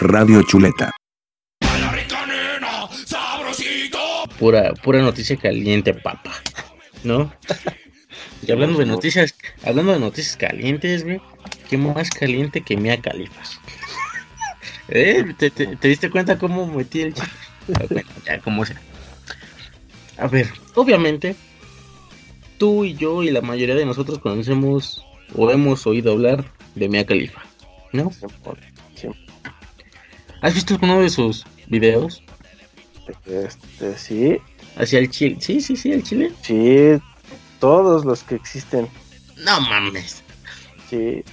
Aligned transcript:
Radio 0.00 0.42
Chuleta. 0.44 0.92
Pura, 4.38 4.72
pura 4.74 5.02
noticia 5.02 5.36
caliente, 5.36 5.92
papá. 5.92 6.34
¿No? 7.02 7.32
Y 8.40 8.52
hablando 8.52 8.78
de 8.78 8.86
noticias, 8.86 9.34
hablando 9.64 9.92
de 9.92 9.98
noticias 9.98 10.36
calientes, 10.36 11.02
güey, 11.02 11.20
¿qué 11.68 11.76
más 11.76 12.08
caliente 12.08 12.60
que 12.62 12.76
Mia 12.76 13.00
Califas? 13.00 13.60
¿Eh? 14.88 15.24
¿Te, 15.36 15.50
te, 15.50 15.74
te 15.74 15.88
diste 15.88 16.08
cuenta 16.08 16.38
cómo 16.38 16.66
metí 16.68 17.02
el? 17.02 17.14
Ah, 17.18 17.82
Bueno, 17.90 18.08
ya 18.24 18.38
como 18.38 18.64
sea. 18.64 18.80
A 20.18 20.28
ver, 20.28 20.48
obviamente, 20.76 21.34
tú 22.58 22.84
y 22.84 22.94
yo 22.94 23.24
y 23.24 23.32
la 23.32 23.40
mayoría 23.40 23.74
de 23.74 23.86
nosotros 23.86 24.20
conocemos 24.20 25.04
o 25.34 25.50
hemos 25.50 25.84
oído 25.88 26.12
hablar 26.12 26.44
de 26.76 26.88
Mia 26.88 27.04
Khalifa, 27.04 27.42
¿no? 27.92 28.12
¿Has 30.40 30.54
visto 30.54 30.74
alguno 30.74 31.00
de 31.00 31.10
sus 31.10 31.44
videos? 31.66 32.22
Este, 33.26 33.96
sí, 33.98 34.38
Hacia 34.76 35.00
el 35.00 35.10
Chile. 35.10 35.36
Sí, 35.40 35.60
sí, 35.60 35.76
sí, 35.76 35.92
el 35.92 36.02
Chile. 36.02 36.32
sí, 36.42 37.00
todos 37.58 38.04
los 38.04 38.22
que 38.22 38.36
existen. 38.36 38.88
No 39.38 39.60
mames. 39.60 40.22
Sí. 40.88 41.24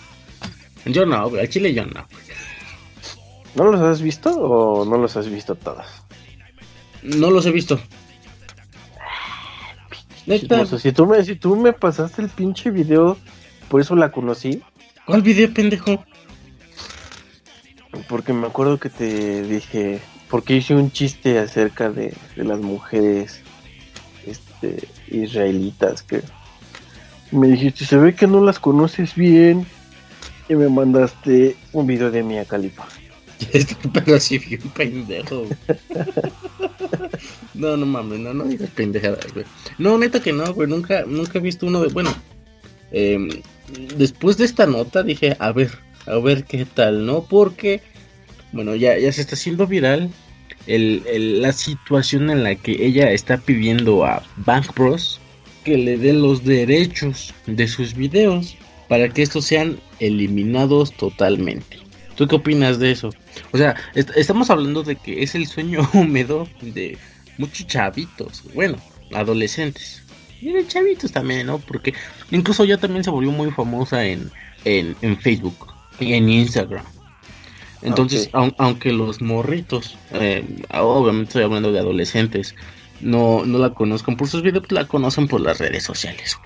Yo 0.85 1.05
no, 1.05 1.29
güey. 1.29 1.41
Al 1.41 1.49
Chile 1.49 1.73
yo 1.73 1.85
no. 1.85 2.07
¿No 3.55 3.65
los 3.71 3.81
has 3.81 4.01
visto 4.01 4.31
o 4.31 4.85
no 4.85 4.97
los 4.97 5.15
has 5.15 5.29
visto 5.29 5.55
todos? 5.55 5.85
No 7.03 7.29
los 7.29 7.45
he 7.45 7.51
visto. 7.51 7.79
Neta, 10.25 10.61
O 10.61 10.65
sea, 10.65 10.79
si 10.79 10.91
tú 10.91 11.05
me, 11.05 11.23
si 11.23 11.35
tú 11.35 11.55
me 11.55 11.71
pasaste 11.71 12.21
el 12.23 12.29
pinche 12.29 12.71
video, 12.71 13.17
por 13.69 13.79
eso 13.81 13.95
la 13.95 14.11
conocí, 14.11 14.61
¿cuál 15.05 15.21
video, 15.21 15.53
pendejo? 15.53 16.03
Porque 18.07 18.33
me 18.33 18.47
acuerdo 18.47 18.79
que 18.79 18.89
te 18.89 19.43
dije, 19.43 19.99
porque 20.29 20.55
hice 20.55 20.75
un 20.75 20.91
chiste 20.91 21.39
acerca 21.39 21.89
de, 21.89 22.13
de 22.35 22.43
las 22.43 22.59
mujeres 22.59 23.41
este, 24.25 24.87
israelitas 25.07 26.03
que 26.03 26.21
me 27.31 27.47
dijiste, 27.47 27.85
se 27.85 27.97
ve 27.97 28.15
que 28.15 28.27
no 28.27 28.43
las 28.43 28.59
conoces 28.59 29.15
bien 29.15 29.65
y 30.47 30.55
me 30.55 30.69
mandaste 30.69 31.55
un 31.73 31.87
video 31.87 32.11
de 32.11 32.23
Mia 32.23 32.45
Califa. 32.45 32.85
Pero 33.93 34.19
sí, 34.19 34.39
bien 34.39 34.61
pendejo. 34.75 35.45
No, 37.53 37.77
no 37.77 37.85
mames, 37.85 38.19
no, 38.19 38.33
no 38.33 38.43
digas 38.43 38.69
pendejadas, 38.71 39.33
güey. 39.33 39.45
No, 39.77 39.97
neta 39.97 40.21
que 40.21 40.33
no, 40.33 40.53
güey. 40.53 40.67
Nunca, 40.67 41.05
nunca 41.07 41.39
he 41.39 41.41
visto 41.41 41.65
uno 41.65 41.81
de. 41.81 41.87
Bueno, 41.87 42.13
em, 42.91 43.29
después 43.97 44.37
de 44.37 44.43
esta 44.43 44.65
nota 44.65 45.03
dije, 45.03 45.37
a 45.39 45.53
ver, 45.53 45.71
a 46.05 46.17
ver 46.17 46.43
qué 46.43 46.65
tal, 46.65 47.05
¿no? 47.05 47.23
Porque, 47.23 47.81
bueno, 48.55 48.73
ya, 48.75 48.97
ya 48.97 49.11
se 49.11 49.21
está 49.21 49.35
haciendo 49.35 49.67
viral 49.67 50.09
el, 50.65 51.41
la 51.41 51.51
situación 51.51 52.29
en 52.31 52.43
la 52.43 52.55
que 52.55 52.71
ella 52.85 53.11
está 53.11 53.37
pidiendo 53.37 54.03
a 54.05 54.23
Bank 54.37 54.73
Bros 54.73 55.19
que 55.63 55.77
le 55.77 55.97
den 55.97 56.21
los 56.21 56.43
derechos 56.43 57.33
de 57.45 57.67
sus 57.67 57.93
videos 57.93 58.55
para 58.87 59.09
que 59.09 59.21
estos 59.23 59.45
sean 59.45 59.79
eliminados 59.99 60.93
totalmente. 60.93 61.77
¿Tú 62.15 62.27
qué 62.27 62.35
opinas 62.35 62.79
de 62.79 62.91
eso? 62.91 63.09
O 63.51 63.57
sea, 63.57 63.75
est- 63.93 64.11
estamos 64.15 64.49
hablando 64.49 64.83
de 64.83 64.95
que 64.95 65.21
es 65.21 65.35
el 65.35 65.47
sueño 65.47 65.87
húmedo 65.93 66.47
de 66.61 66.97
muchos 67.37 67.67
chavitos, 67.67 68.43
bueno, 68.53 68.77
adolescentes. 69.13 70.01
Y 70.41 70.53
chavitos 70.67 71.11
también, 71.11 71.47
¿no? 71.47 71.59
Porque 71.59 71.93
incluso 72.31 72.63
ya 72.65 72.77
también 72.77 73.03
se 73.03 73.09
volvió 73.09 73.31
muy 73.31 73.51
famosa 73.51 74.05
en, 74.05 74.31
en 74.63 75.17
Facebook 75.17 75.73
y 75.99 76.13
en 76.13 76.29
Instagram. 76.29 76.85
Entonces, 77.85 78.27
Ok. 78.27 78.35
aun- 78.35 78.55
aunque 78.57 78.91
los 78.91 79.21
morritos, 79.21 79.97
eh, 80.11 80.43
obviamente 80.73 81.29
estoy 81.29 81.43
hablando 81.43 81.71
de 81.71 81.79
adolescentes, 81.79 82.55
no, 83.01 83.45
no 83.45 83.57
la 83.59 83.71
conozcan 83.71 84.17
por 84.17 84.27
sus 84.27 84.41
videos, 84.41 84.71
la 84.71 84.87
conocen 84.87 85.27
por 85.27 85.41
las 85.41 85.59
redes 85.59 85.83
sociales. 85.83 86.37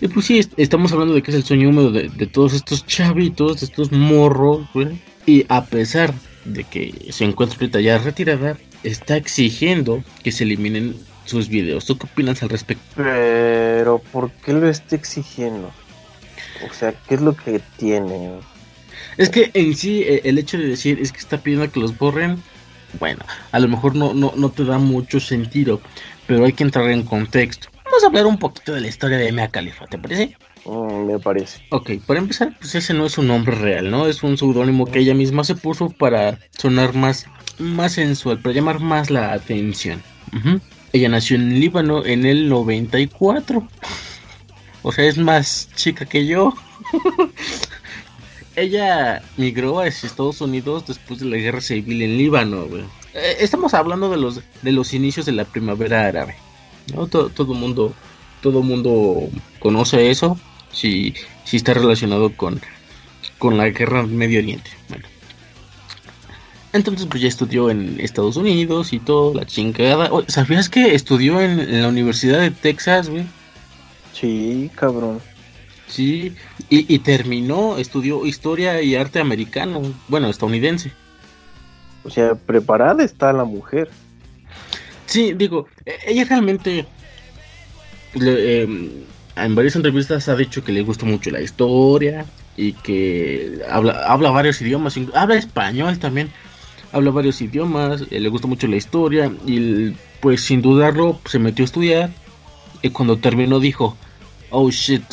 Y 0.00 0.08
pues 0.08 0.26
sí, 0.26 0.38
est- 0.38 0.52
estamos 0.56 0.92
hablando 0.92 1.14
de 1.14 1.22
que 1.22 1.30
es 1.30 1.36
el 1.36 1.44
sueño 1.44 1.68
húmedo 1.68 1.90
de, 1.92 2.08
de 2.08 2.26
todos 2.26 2.54
estos 2.54 2.86
chavitos, 2.86 3.60
de 3.60 3.66
estos 3.66 3.92
morros, 3.92 4.66
güey. 4.72 4.88
Y 5.26 5.44
a 5.48 5.64
pesar 5.66 6.14
de 6.44 6.64
que 6.64 6.92
se 7.10 7.24
encuentra 7.24 7.56
ahorita 7.58 7.80
ya 7.80 7.98
retirada, 7.98 8.58
está 8.82 9.16
exigiendo 9.16 10.02
que 10.22 10.32
se 10.32 10.44
eliminen 10.44 10.96
sus 11.24 11.48
videos. 11.48 11.84
¿Tú 11.84 11.98
qué 11.98 12.06
opinas 12.06 12.42
al 12.42 12.48
respecto? 12.48 12.82
Pero, 12.96 14.00
¿por 14.10 14.30
qué 14.44 14.52
lo 14.54 14.68
está 14.68 14.96
exigiendo? 14.96 15.70
O 16.68 16.72
sea, 16.72 16.92
¿qué 17.06 17.14
es 17.14 17.20
lo 17.20 17.36
que 17.36 17.60
tiene? 17.76 18.30
Es 19.16 19.28
que 19.28 19.50
en 19.54 19.76
sí, 19.76 20.02
eh, 20.02 20.22
el 20.24 20.38
hecho 20.38 20.58
de 20.58 20.66
decir 20.66 20.98
es 21.00 21.12
que 21.12 21.18
está 21.18 21.38
pidiendo 21.38 21.70
que 21.70 21.80
los 21.80 21.96
borren, 21.96 22.42
bueno, 22.98 23.24
a 23.52 23.58
lo 23.58 23.68
mejor 23.68 23.94
no, 23.94 24.14
no, 24.14 24.32
no 24.36 24.50
te 24.50 24.64
da 24.64 24.78
mucho 24.78 25.20
sentido, 25.20 25.80
pero 26.26 26.44
hay 26.44 26.52
que 26.52 26.64
entrar 26.64 26.90
en 26.90 27.02
contexto. 27.02 27.68
Vamos 27.84 28.04
a 28.04 28.06
hablar 28.06 28.26
un 28.26 28.38
poquito 28.38 28.72
de 28.72 28.80
la 28.80 28.88
historia 28.88 29.18
de 29.18 29.32
Mia 29.32 29.48
Khalifa, 29.48 29.86
¿te 29.86 29.98
parece? 29.98 30.36
Mm, 30.64 31.06
me 31.06 31.18
parece. 31.18 31.60
Ok, 31.70 31.92
para 32.06 32.20
empezar, 32.20 32.56
pues 32.58 32.74
ese 32.74 32.94
no 32.94 33.06
es 33.06 33.12
su 33.12 33.22
nombre 33.22 33.54
real, 33.54 33.90
¿no? 33.90 34.06
Es 34.06 34.22
un 34.22 34.36
seudónimo 34.36 34.86
que 34.86 35.00
ella 35.00 35.14
misma 35.14 35.44
se 35.44 35.54
puso 35.54 35.90
para 35.90 36.38
sonar 36.56 36.94
más, 36.94 37.26
más 37.58 37.92
sensual, 37.92 38.38
para 38.40 38.54
llamar 38.54 38.80
más 38.80 39.10
la 39.10 39.32
atención. 39.32 40.02
Ella 40.92 41.08
nació 41.08 41.36
en 41.36 41.58
Líbano 41.58 42.04
en 42.04 42.26
el 42.26 42.48
94. 42.48 43.66
O 44.82 44.92
sea, 44.92 45.04
es 45.04 45.18
más 45.18 45.68
chica 45.74 46.04
que 46.04 46.26
yo. 46.26 46.54
ella 48.60 49.22
migró 49.36 49.80
hacia 49.80 50.06
Estados 50.06 50.40
Unidos 50.40 50.86
después 50.86 51.20
de 51.20 51.26
la 51.26 51.36
guerra 51.36 51.60
civil 51.60 52.02
en 52.02 52.16
Líbano, 52.16 52.66
güey. 52.66 52.84
Eh, 53.14 53.36
estamos 53.40 53.74
hablando 53.74 54.10
de 54.10 54.16
los, 54.16 54.40
de 54.62 54.72
los 54.72 54.94
inicios 54.94 55.26
de 55.26 55.32
la 55.32 55.44
primavera 55.44 56.06
árabe. 56.06 56.36
¿no? 56.94 57.06
Todo, 57.06 57.28
todo 57.28 57.54
mundo 57.54 57.94
todo 58.40 58.62
mundo 58.62 59.28
conoce 59.58 60.10
eso 60.10 60.38
si, 60.72 61.14
si 61.44 61.56
está 61.56 61.74
relacionado 61.74 62.34
con, 62.36 62.60
con 63.38 63.56
la 63.56 63.68
guerra 63.68 64.00
en 64.00 64.16
Medio 64.16 64.40
Oriente. 64.40 64.70
Bueno. 64.88 65.04
Entonces 66.72 67.06
pues 67.06 67.22
ya 67.22 67.28
estudió 67.28 67.70
en 67.70 67.98
Estados 68.00 68.36
Unidos 68.36 68.92
y 68.92 69.00
todo, 69.00 69.34
la 69.34 69.44
chingada. 69.44 70.12
Oye, 70.12 70.26
¿Sabías 70.30 70.68
que 70.68 70.94
estudió 70.94 71.40
en, 71.40 71.58
en 71.58 71.82
la 71.82 71.88
Universidad 71.88 72.40
de 72.40 72.50
Texas, 72.50 73.08
güey? 73.08 73.24
Sí, 74.12 74.70
cabrón. 74.74 75.20
Sí, 75.88 76.32
y, 76.70 76.92
y 76.94 77.00
terminó, 77.00 77.76
estudió 77.78 78.24
historia 78.24 78.80
y 78.80 78.94
arte 78.94 79.18
americano, 79.20 79.82
bueno, 80.08 80.28
estadounidense. 80.30 80.92
O 82.04 82.10
sea, 82.10 82.34
preparada 82.34 83.04
está 83.04 83.32
la 83.32 83.44
mujer. 83.44 83.90
Sí, 85.06 85.34
digo, 85.34 85.66
e- 85.84 85.98
ella 86.06 86.24
realmente 86.24 86.86
le- 88.14 88.62
em, 88.62 88.90
en 89.36 89.54
varias 89.54 89.76
entrevistas 89.76 90.28
ha 90.28 90.36
dicho 90.36 90.62
que 90.64 90.72
le 90.72 90.82
gusta 90.82 91.04
mucho 91.06 91.30
la 91.30 91.40
historia 91.40 92.24
y 92.56 92.72
que 92.72 93.60
habla, 93.68 94.04
habla 94.06 94.30
varios 94.30 94.60
idiomas, 94.60 94.96
habla 95.14 95.36
español 95.36 95.98
también, 95.98 96.30
habla 96.92 97.10
varios 97.10 97.40
idiomas, 97.40 98.04
eh, 98.10 98.20
le 98.20 98.28
gusta 98.28 98.46
mucho 98.48 98.66
la 98.66 98.76
historia 98.76 99.32
y 99.46 99.92
pues 100.20 100.42
sin 100.42 100.60
dudarlo 100.62 101.18
se 101.24 101.38
metió 101.38 101.64
a 101.64 101.66
estudiar 101.66 102.10
y 102.82 102.90
cuando 102.90 103.16
terminó 103.18 103.60
dijo, 103.60 103.96
oh 104.50 104.70
shit, 104.70 105.04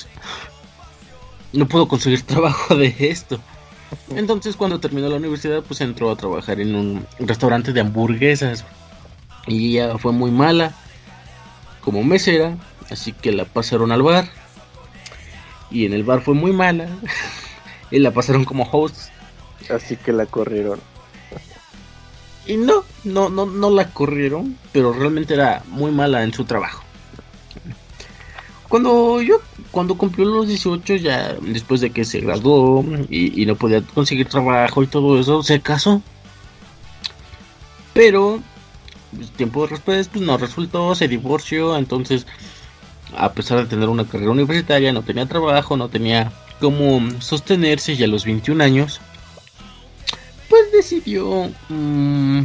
no 1.53 1.67
puedo 1.67 1.87
conseguir 1.87 2.21
trabajo 2.25 2.75
de 2.75 2.95
esto. 2.99 3.39
Entonces 4.15 4.55
cuando 4.55 4.79
terminó 4.79 5.07
la 5.07 5.15
universidad 5.15 5.63
pues 5.63 5.81
entró 5.81 6.11
a 6.11 6.17
trabajar 6.17 6.59
en 6.59 6.75
un 6.75 7.07
restaurante 7.19 7.71
de 7.71 7.79
hamburguesas 7.79 8.65
y 9.47 9.77
ella 9.77 9.97
fue 9.97 10.11
muy 10.11 10.29
mala 10.29 10.75
como 11.81 12.03
mesera, 12.03 12.57
así 12.91 13.13
que 13.13 13.31
la 13.31 13.45
pasaron 13.45 13.93
al 13.93 14.01
bar. 14.01 14.27
Y 15.71 15.85
en 15.85 15.93
el 15.93 16.03
bar 16.03 16.21
fue 16.21 16.33
muy 16.33 16.51
mala 16.51 16.89
y 17.91 17.99
la 17.99 18.11
pasaron 18.11 18.43
como 18.43 18.67
host. 18.69 19.09
Así 19.69 19.95
que 19.95 20.11
la 20.11 20.25
corrieron. 20.25 20.79
Y 22.45 22.55
no, 22.57 22.83
no, 23.03 23.29
no, 23.29 23.45
no 23.45 23.69
la 23.69 23.89
corrieron, 23.89 24.57
pero 24.71 24.93
realmente 24.93 25.33
era 25.33 25.63
muy 25.67 25.91
mala 25.91 26.23
en 26.23 26.33
su 26.33 26.45
trabajo. 26.45 26.83
Cuando 28.69 29.21
yo, 29.21 29.41
cuando 29.71 29.97
cumplió 29.97 30.25
los 30.25 30.47
18, 30.47 30.95
ya 30.95 31.33
después 31.41 31.81
de 31.81 31.91
que 31.91 32.03
se 32.03 32.19
graduó 32.19 32.83
y, 33.09 33.41
y 33.41 33.45
no 33.45 33.55
podía 33.55 33.81
conseguir 33.81 34.27
trabajo 34.27 34.83
y 34.83 34.87
todo 34.87 35.19
eso, 35.19 35.41
se 35.43 35.61
casó. 35.61 36.01
Pero 37.93 38.41
pues, 39.15 39.31
tiempo 39.31 39.67
después 39.67 40.09
pues, 40.09 40.25
no 40.25 40.37
resultó, 40.37 40.93
se 40.95 41.07
divorció, 41.07 41.77
entonces 41.77 42.27
a 43.15 43.31
pesar 43.31 43.59
de 43.59 43.65
tener 43.65 43.89
una 43.89 44.05
carrera 44.05 44.31
universitaria, 44.31 44.91
no 44.91 45.01
tenía 45.01 45.25
trabajo, 45.25 45.77
no 45.77 45.89
tenía 45.89 46.31
cómo 46.59 47.01
sostenerse 47.21 47.93
y 47.93 48.03
a 48.03 48.07
los 48.07 48.25
21 48.25 48.63
años, 48.63 48.99
pues 50.49 50.71
decidió 50.71 51.49
mm, 51.69 52.43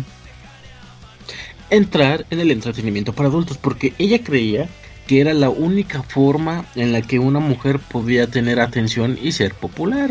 entrar 1.71 2.27
en 2.31 2.41
el 2.41 2.51
entretenimiento 2.51 3.13
para 3.13 3.29
adultos 3.29 3.59
porque 3.59 3.95
ella 3.99 4.23
creía 4.23 4.69
que 5.07 5.21
era 5.21 5.35
la 5.35 5.51
única 5.51 6.03
forma 6.03 6.65
en 6.75 6.93
la 6.93 7.03
que 7.03 7.19
una 7.19 7.41
mujer 7.41 7.79
podía 7.79 8.27
tener 8.27 8.61
atención 8.61 9.19
y 9.21 9.33
ser 9.33 9.55
popular. 9.55 10.11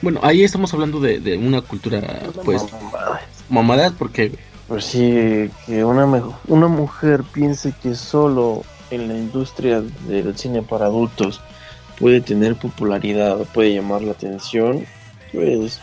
Bueno, 0.00 0.20
ahí 0.22 0.42
estamos 0.42 0.74
hablando 0.74 1.00
de, 1.00 1.38
una 1.38 1.60
cultura, 1.60 2.00
pues, 2.44 2.64
mamadas, 3.48 3.92
porque... 3.92 4.32
Pues 4.66 4.86
sí, 4.86 5.50
que 5.66 5.84
una, 5.84 6.06
una 6.48 6.66
mujer 6.66 7.22
piense 7.32 7.72
que 7.82 7.94
solo 7.94 8.62
en 8.90 9.08
la 9.08 9.14
industria 9.14 9.82
del 10.06 10.36
cine 10.36 10.62
para 10.62 10.86
adultos 10.86 11.40
puede 11.98 12.20
tener 12.20 12.56
popularidad, 12.56 13.38
puede 13.54 13.74
llamar 13.74 14.02
la 14.02 14.12
atención, 14.12 14.84
pues 15.32 15.80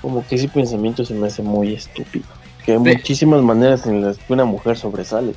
como 0.00 0.26
que 0.26 0.36
ese 0.36 0.48
pensamiento 0.48 1.04
se 1.04 1.14
me 1.14 1.26
hace 1.26 1.42
muy 1.42 1.74
estúpido. 1.74 2.24
Que 2.64 2.72
hay 2.72 2.78
muchísimas 2.78 3.42
maneras 3.42 3.86
en 3.86 4.02
las 4.02 4.18
que 4.18 4.32
una 4.32 4.44
mujer 4.44 4.76
sobresale. 4.76 5.34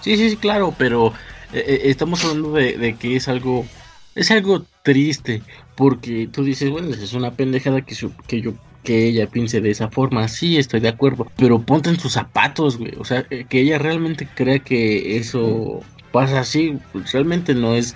Sí, 0.00 0.16
sí, 0.16 0.30
sí, 0.30 0.36
claro, 0.36 0.74
pero 0.78 1.12
eh, 1.52 1.64
eh, 1.66 1.80
estamos 1.84 2.24
hablando 2.24 2.52
de, 2.52 2.96
que 2.98 3.16
es 3.16 3.28
algo, 3.28 3.66
es 4.14 4.30
algo 4.30 4.64
triste, 4.82 5.42
porque 5.76 6.28
tú 6.30 6.44
dices, 6.44 6.70
bueno, 6.70 6.88
es 6.90 7.12
una 7.12 7.32
pendejada 7.32 7.82
que, 7.82 7.96
que 8.26 8.40
yo 8.40 8.54
que 8.84 9.06
ella 9.06 9.26
piense 9.26 9.60
de 9.60 9.70
esa 9.70 9.90
forma, 9.90 10.26
sí, 10.28 10.56
estoy 10.56 10.80
de 10.80 10.88
acuerdo, 10.88 11.26
pero 11.36 11.60
ponte 11.60 11.90
en 11.90 12.00
sus 12.00 12.12
zapatos, 12.12 12.78
güey, 12.78 12.94
o 12.98 13.04
sea, 13.04 13.26
eh, 13.30 13.44
que 13.48 13.60
ella 13.60 13.78
realmente 13.78 14.26
crea 14.34 14.58
que 14.60 15.18
eso 15.18 15.80
pasa 16.12 16.40
así, 16.40 16.78
pues 16.92 17.12
realmente 17.12 17.54
no 17.54 17.74
es, 17.74 17.94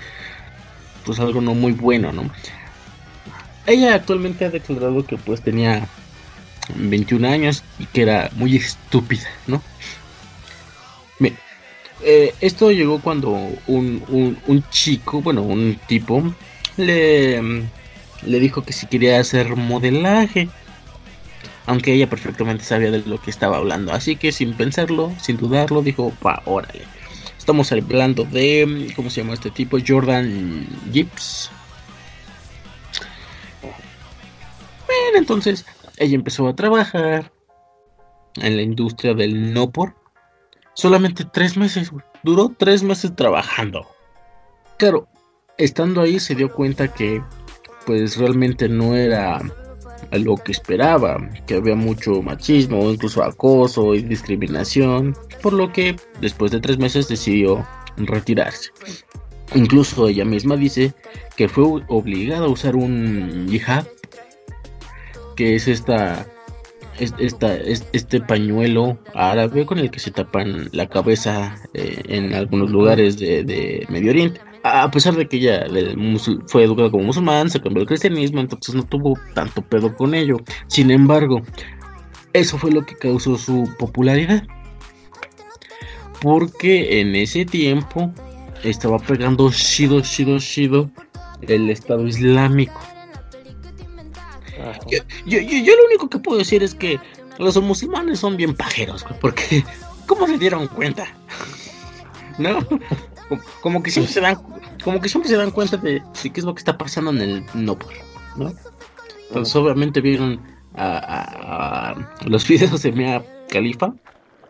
pues 1.05 1.19
algo 1.21 1.41
no 1.41 1.55
muy 1.55 1.73
bueno, 1.73 2.13
¿no? 2.13 2.31
Ella 3.67 3.95
actualmente 3.95 4.45
ha 4.45 4.51
declarado 4.51 5.07
que 5.07 5.17
pues 5.17 5.41
tenía 5.41 5.89
21 6.77 7.27
años 7.29 7.65
y 7.79 7.87
que 7.87 8.03
era 8.03 8.31
muy 8.37 8.57
estúpida, 8.57 9.29
¿no? 9.47 9.63
Eh, 12.03 12.35
esto 12.41 12.71
llegó 12.71 13.01
cuando 13.01 13.31
un, 13.67 14.37
un, 14.47 14.65
chico, 14.71 15.23
bueno, 15.23 15.43
un 15.43 15.79
tipo, 15.87 16.23
le, 16.77 17.41
le 18.27 18.41
dijo 18.41 18.65
que 18.65 18.73
si 18.73 18.87
quería 18.87 19.21
hacer 19.21 19.57
modelaje. 19.57 20.49
Aunque 21.67 21.95
ella 21.95 22.11
perfectamente 22.11 22.63
sabía 22.63 22.91
de 22.91 22.99
lo 23.01 23.19
que 23.23 23.31
estaba 23.31 23.57
hablando. 23.57 23.93
Así 23.93 24.17
que 24.17 24.33
sin 24.33 24.53
pensarlo, 24.53 25.13
sin 25.19 25.39
dudarlo, 25.39 25.81
dijo, 25.81 26.13
pa, 26.21 26.43
órale. 26.45 26.83
Estamos 27.39 27.73
hablando 27.73 28.25
de, 28.25 28.93
¿cómo 28.97 29.09
se 29.09 29.23
llama 29.23 29.35
este 29.35 29.51
tipo? 29.51 29.79
Jordan 29.87 30.67
Gibbs. 30.93 31.51
Bueno, 34.87 35.19
entonces 35.19 35.65
ella 35.97 36.15
empezó 36.15 36.49
a 36.49 36.57
trabajar 36.57 37.33
en 38.37 38.57
la 38.57 38.63
industria 38.63 39.15
del 39.15 39.53
no 39.53 39.71
por 39.71 39.95
solamente 40.75 41.25
tres 41.25 41.57
meses, 41.57 41.91
Duró 42.23 42.53
tres 42.57 42.83
meses 42.83 43.15
trabajando. 43.15 43.87
Claro, 44.79 45.07
estando 45.59 46.01
ahí 46.01 46.19
se 46.19 46.35
dio 46.35 46.51
cuenta 46.51 46.89
que 46.89 47.23
pues 47.87 48.17
realmente 48.17 48.69
no 48.69 48.97
era 48.97 49.43
lo 50.11 50.37
que 50.37 50.53
esperaba, 50.53 51.19
que 51.47 51.57
había 51.57 51.75
mucho 51.75 52.23
machismo, 52.23 52.91
incluso 52.91 53.23
acoso 53.23 53.95
y 53.95 54.03
discriminación, 54.03 55.15
por 55.43 55.53
lo 55.53 55.73
que 55.73 55.97
después 56.21 56.51
de 56.51 56.61
tres 56.61 56.79
meses 56.79 57.09
decidió 57.09 57.67
retirarse. 57.97 58.71
Incluso 59.55 60.09
ella 60.09 60.25
misma 60.25 60.57
dice 60.57 60.95
que 61.37 61.49
fue 61.49 61.83
obligada 61.89 62.47
a 62.47 62.51
usar 62.51 62.75
un 62.75 63.47
hijab, 63.51 63.87
que 65.37 65.57
es 65.57 65.69
esta 65.69 66.27
esta, 66.99 67.57
este 67.57 68.21
pañuelo 68.21 68.99
árabe 69.15 69.67
con 69.67 69.79
el 69.79 69.91
que 69.91 69.99
se 69.99 70.11
tapan 70.11 70.69
la 70.73 70.89
cabeza 70.89 71.57
eh, 71.75 72.03
en 72.09 72.35
algunos 72.35 72.71
lugares 72.71 73.19
de, 73.19 73.87
Medio 73.89 74.11
Oriente. 74.11 74.41
A 74.63 74.91
pesar 74.91 75.15
de 75.15 75.29
que 75.29 75.37
ella 75.37 75.67
fue 76.47 76.65
educada 76.65 76.91
como 76.91 77.05
musulmán, 77.05 77.51
se 77.51 77.61
cambió 77.61 77.83
al 77.83 77.87
cristianismo, 77.87 78.41
entonces 78.41 78.75
no 78.75 78.83
tuvo 78.83 79.19
tanto 79.35 79.61
pedo 79.61 79.95
con 79.95 80.15
ello. 80.15 80.39
Sin 80.69 80.91
embargo, 80.91 81.43
eso 82.33 82.57
fue 82.57 82.71
lo 82.71 82.87
que 82.87 82.97
causó 82.97 83.37
su 83.37 83.69
popularidad. 83.79 84.43
Porque 86.23 87.01
en 87.01 87.15
ese 87.15 87.45
tiempo 87.45 88.11
estaba 88.63 88.99
pegando 88.99 89.51
shido, 89.51 90.01
shido, 90.01 90.39
shido 90.39 90.91
el 91.43 91.69
Estado 91.69 92.07
Islámico. 92.07 92.81
Yo, 94.89 94.99
yo, 95.27 95.77
lo 95.77 95.87
único 95.87 96.09
que 96.09 96.19
puedo 96.19 96.39
decir 96.39 96.63
es 96.63 96.75
que 96.75 96.99
los 97.39 97.61
musulmanes 97.61 98.21
son 98.21 98.37
bien 98.37 98.55
pajeros, 98.55 99.05
porque 99.21 99.65
¿cómo 100.07 100.27
se 100.27 100.39
dieron 100.39 100.67
cuenta? 100.69 101.07
¿No? 102.39 102.59
Como 103.61 103.83
que 103.83 103.91
siempre 103.91 104.13
se 104.13 104.21
dan, 104.21 104.37
como 104.83 105.01
que 105.01 105.09
siempre 105.09 105.31
se 105.31 105.37
dan 105.37 105.51
cuenta 105.51 105.77
de, 105.77 106.03
qué 106.23 106.33
es 106.35 106.45
lo 106.45 106.55
que 106.55 106.61
está 106.61 106.77
pasando 106.77 107.11
en 107.11 107.21
el 107.21 107.45
Nopor, 107.55 107.93
¿no? 108.37 108.53
Entonces 109.29 109.57
obviamente 109.57 110.01
vieron 110.01 110.41
a, 110.75 111.95
los 112.25 112.47
videos 112.49 112.83
de 112.83 112.93
Mia 112.93 113.25
Califa. 113.49 113.93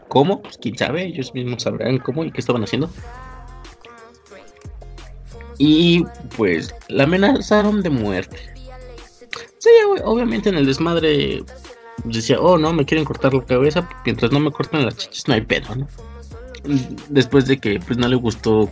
¿Cómo? 0.08 0.42
Pues 0.42 0.58
quién 0.58 0.76
sabe, 0.76 1.06
ellos 1.06 1.32
mismos 1.34 1.62
sabrán 1.62 1.98
cómo 1.98 2.24
y 2.24 2.30
qué 2.30 2.40
estaban 2.40 2.62
haciendo. 2.62 2.90
Y 5.58 6.04
pues 6.36 6.74
la 6.88 7.04
amenazaron 7.04 7.82
de 7.82 7.90
muerte. 7.90 8.53
Sí, 9.64 9.70
obviamente 10.04 10.50
en 10.50 10.56
el 10.56 10.66
desmadre 10.66 11.42
decía, 12.04 12.38
oh 12.38 12.58
no, 12.58 12.70
me 12.74 12.84
quieren 12.84 13.06
cortar 13.06 13.32
la 13.32 13.42
cabeza, 13.42 13.88
mientras 14.04 14.30
no 14.30 14.38
me 14.38 14.50
cortan 14.50 14.84
las 14.84 14.98
chichis 14.98 15.26
no 15.26 15.32
hay 15.32 15.40
pedo, 15.40 15.74
¿no? 15.74 15.88
Después 17.08 17.46
de 17.46 17.56
que 17.56 17.80
pues 17.80 17.96
no 17.96 18.06
le 18.06 18.16
gustó 18.16 18.68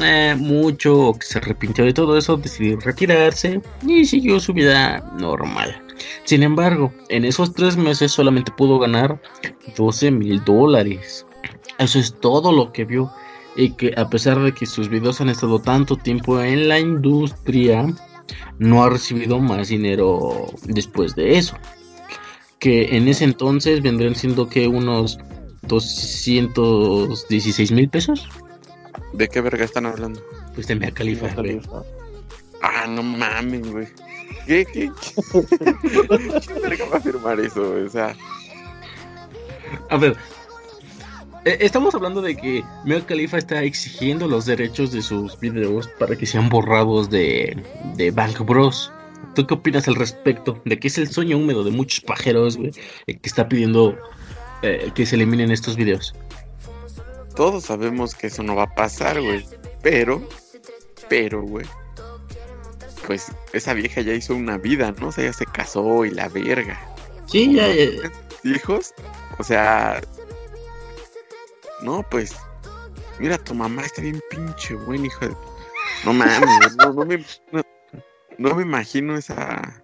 eh, 0.00 0.36
mucho 0.38 1.08
o 1.08 1.18
que 1.18 1.26
se 1.26 1.38
arrepintió 1.38 1.84
de 1.84 1.92
todo 1.92 2.16
eso, 2.16 2.36
decidió 2.36 2.78
retirarse 2.78 3.60
y 3.84 4.04
siguió 4.04 4.38
su 4.38 4.52
vida 4.52 5.00
normal. 5.18 5.82
Sin 6.22 6.44
embargo, 6.44 6.92
en 7.08 7.24
esos 7.24 7.52
tres 7.52 7.76
meses 7.76 8.12
solamente 8.12 8.52
pudo 8.56 8.78
ganar 8.78 9.20
12 9.76 10.12
mil 10.12 10.44
dólares. 10.44 11.26
Eso 11.78 11.98
es 11.98 12.14
todo 12.20 12.52
lo 12.52 12.70
que 12.70 12.84
vio. 12.84 13.10
Y 13.56 13.72
que 13.72 13.92
a 13.96 14.08
pesar 14.08 14.38
de 14.40 14.54
que 14.54 14.64
sus 14.64 14.88
videos 14.88 15.20
han 15.20 15.28
estado 15.28 15.58
tanto 15.58 15.96
tiempo 15.96 16.40
en 16.40 16.68
la 16.68 16.78
industria, 16.78 17.84
no 18.58 18.84
ha 18.84 18.90
recibido 18.90 19.38
más 19.38 19.68
dinero 19.68 20.46
después 20.64 21.14
de 21.14 21.38
eso. 21.38 21.56
Que 22.58 22.96
en 22.96 23.08
ese 23.08 23.24
entonces 23.24 23.82
vendrían 23.82 24.14
siendo 24.14 24.48
que 24.48 24.68
unos 24.68 25.18
216 25.62 27.72
mil 27.72 27.88
pesos. 27.88 28.28
¿De 29.12 29.28
qué 29.28 29.40
verga 29.40 29.64
están 29.64 29.86
hablando? 29.86 30.20
Pues 30.54 30.66
de 30.66 30.76
Mea 30.76 30.90
Califa, 30.90 31.28
Ah, 32.62 32.86
no 32.86 33.02
mames, 33.02 33.70
güey. 33.70 33.88
¿Qué? 34.46 34.66
¿Qué? 34.66 34.92
¿Qué 36.46 36.60
verga 36.60 36.84
va 36.92 36.98
a 36.98 37.00
firmar 37.00 37.40
eso? 37.40 37.74
O 37.86 37.88
sea. 37.88 38.14
A 39.88 39.96
ver, 39.96 40.14
estamos 41.44 41.94
hablando 41.94 42.20
de 42.20 42.36
que 42.36 42.64
Mia 42.84 43.04
Khalifa 43.04 43.38
está 43.38 43.62
exigiendo 43.62 44.28
los 44.28 44.46
derechos 44.46 44.92
de 44.92 45.02
sus 45.02 45.38
videos 45.40 45.88
para 45.98 46.16
que 46.16 46.26
sean 46.26 46.48
borrados 46.48 47.10
de, 47.10 47.62
de 47.96 48.10
Bank 48.10 48.40
Bros. 48.40 48.92
¿Tú 49.34 49.46
qué 49.46 49.54
opinas 49.54 49.86
al 49.88 49.94
respecto? 49.94 50.60
De 50.64 50.78
que 50.78 50.88
es 50.88 50.98
el 50.98 51.08
sueño 51.08 51.36
húmedo 51.36 51.62
de 51.64 51.70
muchos 51.70 52.00
pajeros, 52.00 52.56
güey, 52.56 52.72
que 53.06 53.20
está 53.22 53.48
pidiendo 53.48 53.96
eh, 54.62 54.90
que 54.94 55.06
se 55.06 55.16
eliminen 55.16 55.50
estos 55.50 55.76
videos. 55.76 56.14
Todos 57.34 57.64
sabemos 57.64 58.14
que 58.14 58.26
eso 58.26 58.42
no 58.42 58.56
va 58.56 58.64
a 58.64 58.74
pasar, 58.74 59.20
güey. 59.20 59.44
Pero, 59.82 60.22
pero, 61.08 61.42
güey. 61.42 61.66
Pues 63.06 63.32
esa 63.52 63.72
vieja 63.72 64.02
ya 64.02 64.12
hizo 64.12 64.34
una 64.34 64.58
vida, 64.58 64.92
¿no? 65.00 65.08
O 65.08 65.12
sea, 65.12 65.24
ya 65.24 65.32
se 65.32 65.46
casó 65.46 66.04
y 66.04 66.10
la 66.10 66.28
verga. 66.28 66.78
Sí, 67.26 67.54
ya. 67.54 67.66
¿Hijos? 68.44 68.92
O 69.38 69.44
sea, 69.44 70.00
no, 71.82 72.02
pues, 72.10 72.36
mira, 73.18 73.38
tu 73.38 73.54
mamá 73.54 73.82
está 73.82 74.02
bien 74.02 74.20
pinche 74.30 74.74
buen 74.74 75.04
hijo 75.04 75.28
de... 75.28 75.36
No 76.04 76.12
mames, 76.12 76.76
no, 76.76 76.92
no, 76.92 77.04
me, 77.04 77.24
no, 78.38 78.54
me 78.54 78.62
imagino 78.62 79.16
esa... 79.16 79.82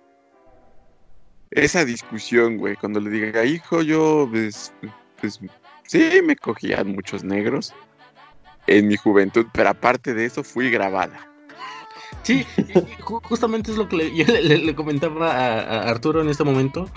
Esa 1.51 1.85
discusión, 1.85 2.59
güey, 2.59 2.77
cuando 2.77 3.01
le 3.01 3.11
diga, 3.11 3.45
hijo, 3.45 3.81
yo, 3.83 4.29
pues, 4.31 4.73
pues, 5.21 5.41
sí, 5.87 6.21
me 6.25 6.37
cogían 6.37 6.89
muchos 6.89 7.25
negros 7.25 7.75
en 8.67 8.89
mi 8.89 8.97
juventud, 8.97 9.47
pero 9.53 9.71
aparte 9.71 10.13
de 10.13 10.27
eso 10.27 10.43
fui 10.43 10.71
grabada. 10.71 11.31
Sí, 12.23 12.45
justamente 13.03 13.71
es 13.71 13.77
lo 13.77 13.89
que 13.89 13.97
le, 13.97 14.11
le, 14.59 14.75
comentaba 14.75 15.31
a, 15.31 15.89
Arturo 15.89 16.21
en 16.21 16.29
este 16.29 16.43
momento, 16.43 16.91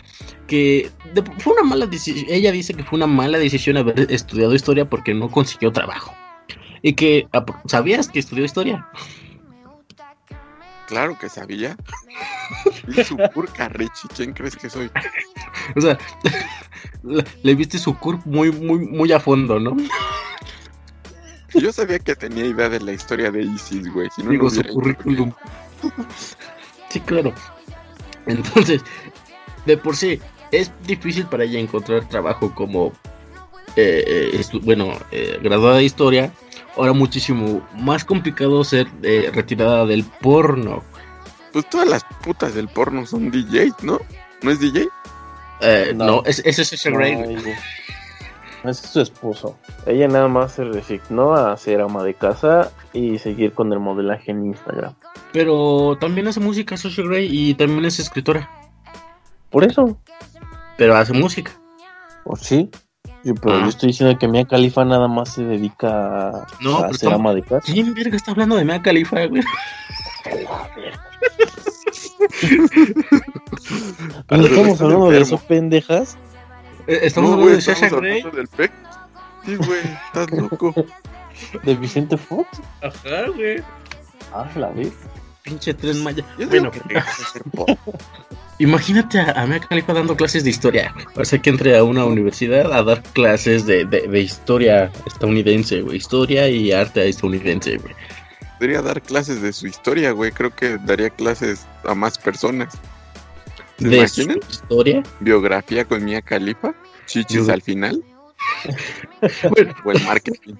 que 0.48 0.92
fue 1.38 1.54
una 1.54 1.64
mala 1.64 1.86
decisión, 1.86 2.26
ella 2.30 2.52
dice 2.52 2.74
que 2.74 2.84
fue 2.84 2.98
una 2.98 3.08
mala 3.08 3.38
decisión 3.38 3.78
haber 3.78 4.12
estudiado 4.12 4.56
historia 4.56 4.90
porque 4.90 5.14
no 5.14 5.30
consiguió 5.30 5.72
trabajo. 5.72 6.14
Y 6.82 6.94
que, 6.94 7.28
¿sabías 7.66 8.08
que 8.08 8.20
estudió 8.20 8.44
historia? 8.44 8.88
Claro 10.88 11.18
que 11.20 11.30
sabía. 11.30 11.78
Y 12.88 13.04
su 13.04 13.16
curca, 13.32 13.70
Richie, 13.70 14.10
¿quién 14.16 14.34
crees 14.34 14.56
que 14.56 14.72
soy? 14.72 14.90
O 15.76 15.82
sea, 15.82 16.00
le 17.44 17.56
viste 17.56 17.78
su 17.78 17.96
curp 17.96 18.26
muy, 18.26 18.52
muy, 18.52 18.80
muy 18.80 19.12
a 19.12 19.20
fondo, 19.20 19.60
¿no? 19.60 19.78
Yo 21.64 21.72
sabía 21.72 22.00
que 22.00 22.16
tenía 22.16 22.46
idea 22.46 22.70
de 22.70 22.80
la 22.80 22.92
historia 22.94 23.32
de 23.32 23.44
Isis, 23.44 23.92
güey. 23.94 24.10
Si 24.16 24.24
no, 24.24 24.32
Digo, 24.32 24.50
su 24.50 24.64
currículum. 24.64 25.32
sí, 26.90 27.00
claro. 27.02 27.34
Entonces, 28.26 28.82
de 29.66 29.78
por 29.78 29.96
sí, 29.96 30.20
es 30.52 30.72
difícil 30.86 31.26
para 31.26 31.44
ella 31.44 31.60
encontrar 31.60 32.08
trabajo 32.08 32.54
como, 32.54 32.88
eh, 33.76 34.04
eh, 34.06 34.32
estu- 34.34 34.62
bueno, 34.64 34.94
eh, 35.12 35.40
graduada 35.42 35.78
de 35.78 35.84
historia. 35.86 36.32
Ahora 36.78 36.94
muchísimo 36.94 37.68
más 37.76 38.06
complicado 38.06 38.64
ser 38.64 38.88
eh, 39.04 39.32
retirada 39.34 39.86
del 39.86 40.04
porno. 40.04 40.84
Pues 41.52 41.68
todas 41.70 41.88
las 41.88 42.04
putas 42.24 42.54
del 42.54 42.68
porno 42.68 43.06
son 43.06 43.32
DJs, 43.32 43.84
¿no? 43.84 44.00
¿No 44.44 44.52
es 44.52 44.60
DJ? 44.60 44.88
Eh, 45.62 45.92
no. 45.96 46.06
No. 46.06 46.24
es, 46.26 46.40
ese 46.46 46.62
es 46.62 46.74
ese 46.74 46.92
No, 46.92 46.98
Grey. 46.98 47.14
ella- 47.14 47.40
Ese 47.40 47.58
es 48.64 48.78
su 48.78 49.02
esposo. 49.02 49.58
Ella 49.86 50.08
nada 50.08 50.28
más 50.28 50.54
se 50.54 50.64
resignó 50.64 51.34
a 51.34 51.56
ser 51.58 51.82
ama 51.82 52.04
de 52.04 52.14
casa 52.14 52.72
y 52.94 53.18
seguir 53.20 53.54
con 53.54 53.72
el 53.74 53.80
modelaje 53.80 54.32
en 54.32 54.46
Instagram. 54.46 54.94
Pero 55.32 55.98
también 56.00 56.28
hace 56.28 56.40
música, 56.40 56.78
Social 56.78 57.08
Grey, 57.08 57.28
y 57.32 57.54
también 57.54 57.86
es 57.86 58.00
escritora. 58.00 58.50
Por 59.50 59.64
eso, 59.64 59.98
Pero 60.78 60.96
hace 60.96 61.14
música. 61.14 61.52
pues 62.24 62.42
sí. 62.42 62.70
Yo, 63.24 63.34
pero 63.36 63.58
Ah. 63.58 63.62
yo 63.64 63.70
estoy 63.70 63.88
diciendo 63.88 64.18
que 64.18 64.28
Mia 64.30 64.46
Khalifa 64.46 64.86
nada 64.86 65.10
más 65.10 65.34
se 65.34 65.44
dedica 65.44 66.30
a, 66.30 66.48
No, 66.62 66.78
a 66.80 66.94
ser 66.94 67.12
ama 67.14 67.34
de 67.34 67.42
casa. 67.44 67.72
¿Quién 67.72 67.94
verga 67.94 68.16
está 68.16 68.32
hablando 68.32 68.56
de 68.56 68.64
Mea 68.64 68.82
Califa, 68.82 69.26
güey? 69.26 69.44
Pero 74.28 74.46
estamos 74.46 74.82
hablando 74.82 75.10
de 75.10 75.22
eso, 75.22 75.38
pendejas. 75.38 76.18
Eh, 76.90 77.00
Estamos 77.04 77.30
No, 77.30 77.36
hablando 77.36 77.56
de 77.56 77.62
Sasha 77.62 77.90
Grey. 77.90 78.24
del 78.34 78.48
PEC. 78.48 78.72
Sí, 79.46 79.56
güey, 79.56 79.80
estás 80.08 80.32
loco. 80.32 80.74
De 81.64 81.76
Vicente 81.76 82.18
Fox. 82.18 82.48
Ajá, 82.82 83.28
güey. 83.36 83.64
Ah, 84.34 84.50
la 84.56 84.70
vez. 84.70 84.92
Pinche 85.44 85.74
tren 85.74 86.04
maya. 86.04 86.24
Bueno, 86.50 86.70
imagínate 88.60 89.20
a, 89.20 89.32
a 89.32 89.46
Mea 89.48 89.60
Khalifa 89.62 89.94
dando 89.94 90.16
clases 90.18 90.44
de 90.44 90.50
historia. 90.50 90.92
güey. 90.94 91.06
O 91.16 91.24
sea, 91.26 91.40
que 91.40 91.50
entre 91.50 91.78
a 91.78 91.84
una 91.84 92.06
universidad 92.06 92.72
a 92.74 92.84
dar 92.84 93.02
clases 93.14 93.66
de, 93.66 93.86
de, 93.86 94.02
de 94.08 94.20
historia 94.20 94.92
estadounidense, 95.06 95.82
güey. 95.82 95.98
Historia 95.98 96.50
y 96.50 96.72
arte 96.72 97.08
estadounidense, 97.08 97.78
güey. 97.78 97.96
Podría 98.58 98.82
dar 98.82 99.02
clases 99.02 99.42
de 99.42 99.54
su 99.54 99.68
historia, 99.68 100.12
güey. 100.12 100.32
Creo 100.32 100.54
que 100.54 100.78
daría 100.80 101.10
clases 101.10 101.66
a 101.86 101.96
más 101.96 102.18
personas. 102.18 102.78
¿Se 103.80 103.88
De 103.88 104.08
su 104.08 104.22
historia. 104.50 105.04
Biografía 105.20 105.86
con 105.86 106.04
Mia 106.04 106.22
Khalifa. 106.22 106.74
Chichis 107.06 107.48
Yo- 107.48 107.54
al 107.54 107.62
final. 107.62 108.04
Bueno, 109.50 109.74
O 109.84 109.92
el 109.92 110.04
marketing. 110.06 110.56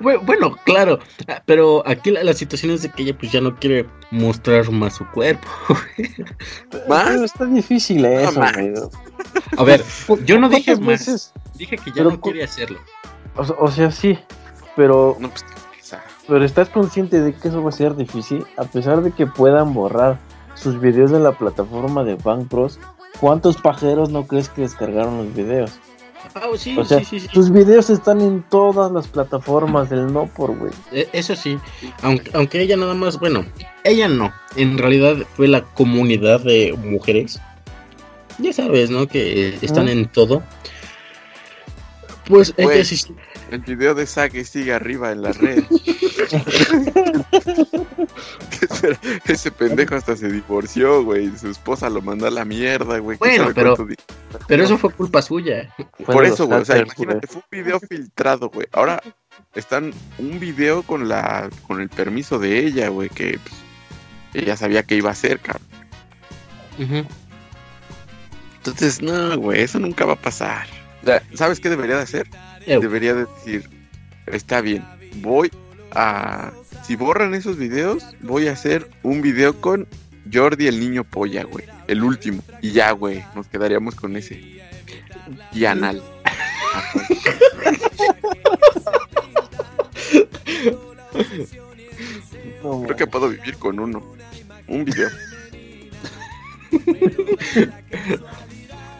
bueno, 0.00 0.20
bueno, 0.24 0.56
claro. 0.64 0.98
Pero 1.46 1.82
aquí 1.86 2.10
la, 2.10 2.24
la 2.24 2.32
situación 2.32 2.72
es 2.72 2.82
de 2.82 2.88
que 2.90 3.02
ella 3.02 3.16
pues 3.18 3.30
ya 3.32 3.40
no 3.40 3.54
quiere 3.56 3.86
mostrar 4.10 4.70
más 4.70 4.96
su 4.96 5.06
cuerpo. 5.10 5.46
¿Más? 6.88 7.08
Pero 7.08 7.24
está 7.24 7.44
difícil 7.44 8.04
eso. 8.04 8.40
A 9.56 9.62
ver, 9.64 9.84
yo 10.24 10.38
no 10.40 10.48
dije 10.48 10.72
¿Cuántas 10.74 10.80
más. 10.80 10.86
veces? 10.86 11.32
Dije 11.54 11.76
que 11.76 11.90
ya 11.90 11.96
Pero 11.96 12.10
no 12.10 12.20
quiere 12.20 12.44
hacerlo. 12.44 12.78
O, 13.36 13.44
sea- 13.44 13.56
o 13.58 13.70
sea, 13.70 13.90
sí. 13.90 14.18
Pero, 14.76 15.16
No, 15.20 15.28
pues, 15.30 15.44
pero 16.26 16.44
estás 16.44 16.68
consciente 16.70 17.20
de 17.20 17.34
que 17.34 17.48
eso 17.48 17.62
va 17.62 17.68
a 17.70 17.72
ser 17.72 17.94
difícil. 17.96 18.46
A 18.56 18.64
pesar 18.64 19.02
de 19.02 19.10
que 19.12 19.26
puedan 19.26 19.74
borrar 19.74 20.18
sus 20.60 20.80
videos 20.80 21.10
de 21.10 21.20
la 21.20 21.32
plataforma 21.32 22.04
de 22.04 22.14
Bank 22.16 22.48
Bros. 22.50 22.78
¿Cuántos 23.18 23.56
pajeros 23.56 24.10
no 24.10 24.26
crees 24.26 24.48
que 24.48 24.62
descargaron 24.62 25.18
los 25.18 25.34
videos? 25.34 25.72
Ah, 26.34 26.46
sí, 26.56 26.76
O 26.78 26.84
sea, 26.84 26.98
sí, 27.00 27.04
sí, 27.06 27.20
sí. 27.20 27.28
tus 27.32 27.50
videos 27.50 27.90
están 27.90 28.20
en 28.20 28.42
todas 28.48 28.92
las 28.92 29.08
plataformas 29.08 29.90
del 29.90 30.12
no 30.12 30.26
por, 30.26 30.56
güey. 30.56 30.72
Eh, 30.92 31.08
Eso 31.12 31.34
sí, 31.34 31.58
aunque, 32.02 32.30
aunque 32.34 32.60
ella 32.60 32.76
nada 32.76 32.94
más, 32.94 33.18
bueno, 33.18 33.44
ella 33.84 34.06
no, 34.08 34.32
en 34.54 34.78
realidad 34.78 35.16
fue 35.34 35.48
la 35.48 35.62
comunidad 35.62 36.40
de 36.40 36.76
mujeres, 36.84 37.40
ya 38.38 38.52
sabes, 38.52 38.90
¿no? 38.90 39.06
Que 39.08 39.58
están 39.60 39.88
en 39.88 40.06
todo. 40.08 40.42
Pues 42.26 42.54
Güey. 42.56 42.76
ella 42.76 42.84
sí, 42.84 43.02
el 43.50 43.60
video 43.60 43.94
de 43.94 44.06
Sage 44.06 44.44
sigue 44.44 44.72
arriba 44.72 45.10
en 45.10 45.22
la 45.22 45.32
red. 45.32 45.64
Ese 49.24 49.50
pendejo 49.50 49.94
hasta 49.94 50.16
se 50.16 50.28
divorció, 50.30 51.04
güey. 51.04 51.30
Su 51.36 51.48
esposa 51.48 51.88
lo 51.88 52.02
mandó 52.02 52.26
a 52.26 52.30
la 52.30 52.44
mierda, 52.44 52.98
güey. 52.98 53.18
¿Quién 53.18 53.42
Bueno, 53.42 53.54
pero- 53.54 53.76
pero 54.46 54.64
eso 54.64 54.78
fue 54.78 54.92
culpa 54.92 55.22
suya. 55.22 55.72
Fue 56.04 56.14
Por 56.14 56.24
eso, 56.24 56.46
güey. 56.46 56.60
O 56.60 56.64
sea, 56.64 56.78
imagínate, 56.78 57.26
fue 57.26 57.42
un 57.42 57.64
video 57.64 57.80
filtrado, 57.80 58.48
güey. 58.50 58.66
Ahora 58.72 59.02
están 59.54 59.92
un 60.18 60.40
video 60.40 60.82
con 60.82 61.08
la 61.08 61.48
con 61.66 61.80
el 61.80 61.88
permiso 61.88 62.38
de 62.38 62.58
ella, 62.66 62.88
güey, 62.88 63.08
que 63.08 63.38
pues, 63.38 63.54
ella 64.44 64.56
sabía 64.56 64.82
que 64.82 64.96
iba 64.96 65.08
a 65.10 65.12
hacer, 65.12 65.38
cabrón. 65.40 65.66
Entonces, 68.56 69.02
no, 69.02 69.36
güey, 69.38 69.62
eso 69.62 69.78
nunca 69.78 70.04
va 70.04 70.14
a 70.14 70.20
pasar. 70.20 70.66
¿sabes 71.34 71.60
qué 71.60 71.70
debería 71.70 71.96
de 71.96 72.02
hacer? 72.02 72.28
Debería 72.66 73.14
de 73.14 73.24
decir, 73.24 73.68
está 74.26 74.60
bien, 74.60 74.84
voy 75.16 75.50
a... 75.92 76.52
Si 76.90 76.96
borran 76.96 77.34
esos 77.34 77.56
videos, 77.56 78.04
voy 78.20 78.48
a 78.48 78.52
hacer 78.52 78.90
un 79.04 79.22
video 79.22 79.60
con 79.60 79.86
Jordi 80.34 80.66
el 80.66 80.80
niño 80.80 81.04
polla, 81.04 81.44
güey. 81.44 81.64
El 81.86 82.02
último. 82.02 82.42
Y 82.62 82.72
ya, 82.72 82.90
güey, 82.90 83.22
nos 83.36 83.46
quedaríamos 83.46 83.94
con 83.94 84.16
ese. 84.16 84.60
Y 85.52 85.66
anal. 85.66 86.02
No, 92.64 92.82
Creo 92.82 92.96
que 92.96 93.06
puedo 93.06 93.28
vivir 93.28 93.56
con 93.56 93.78
uno. 93.78 94.02
Un 94.66 94.84
video. 94.84 95.10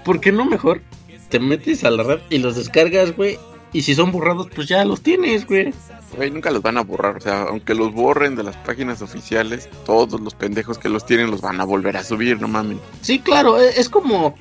¿Por 0.05 0.21
qué 0.21 0.31
no 0.31 0.45
mejor 0.45 0.81
te 1.29 1.41
metes 1.41 1.83
a 1.83 1.91
la 1.91 2.05
red 2.05 2.21
y 2.31 2.39
los 2.39 2.55
descargas, 2.55 3.17
güey? 3.17 3.37
Y 3.73 3.83
si 3.83 3.97
son 3.97 4.13
borrados, 4.13 4.49
pues 4.55 4.69
ya 4.69 4.85
los 4.85 5.03
tienes, 5.03 5.45
güey. 5.45 5.75
Güey, 6.17 6.31
nunca 6.31 6.51
los 6.51 6.63
van 6.63 6.77
a 6.77 6.83
borrar. 6.83 7.17
O 7.17 7.21
sea, 7.21 7.43
aunque 7.43 7.75
los 7.75 7.93
borren 7.93 8.35
de 8.35 8.43
las 8.43 8.57
páginas 8.57 9.03
oficiales, 9.03 9.69
todos 9.85 10.21
los 10.21 10.35
pendejos 10.35 10.79
que 10.79 10.89
los 10.89 11.07
tienen 11.07 11.31
los 11.31 11.41
van 11.41 11.61
a 11.61 11.65
volver 11.65 11.97
a 11.97 12.05
subir, 12.05 12.41
no 12.41 12.49
mames. 12.49 12.79
Sí, 13.01 13.21
claro, 13.21 13.61
e- 13.61 13.81
es 13.81 13.89
como. 13.89 14.35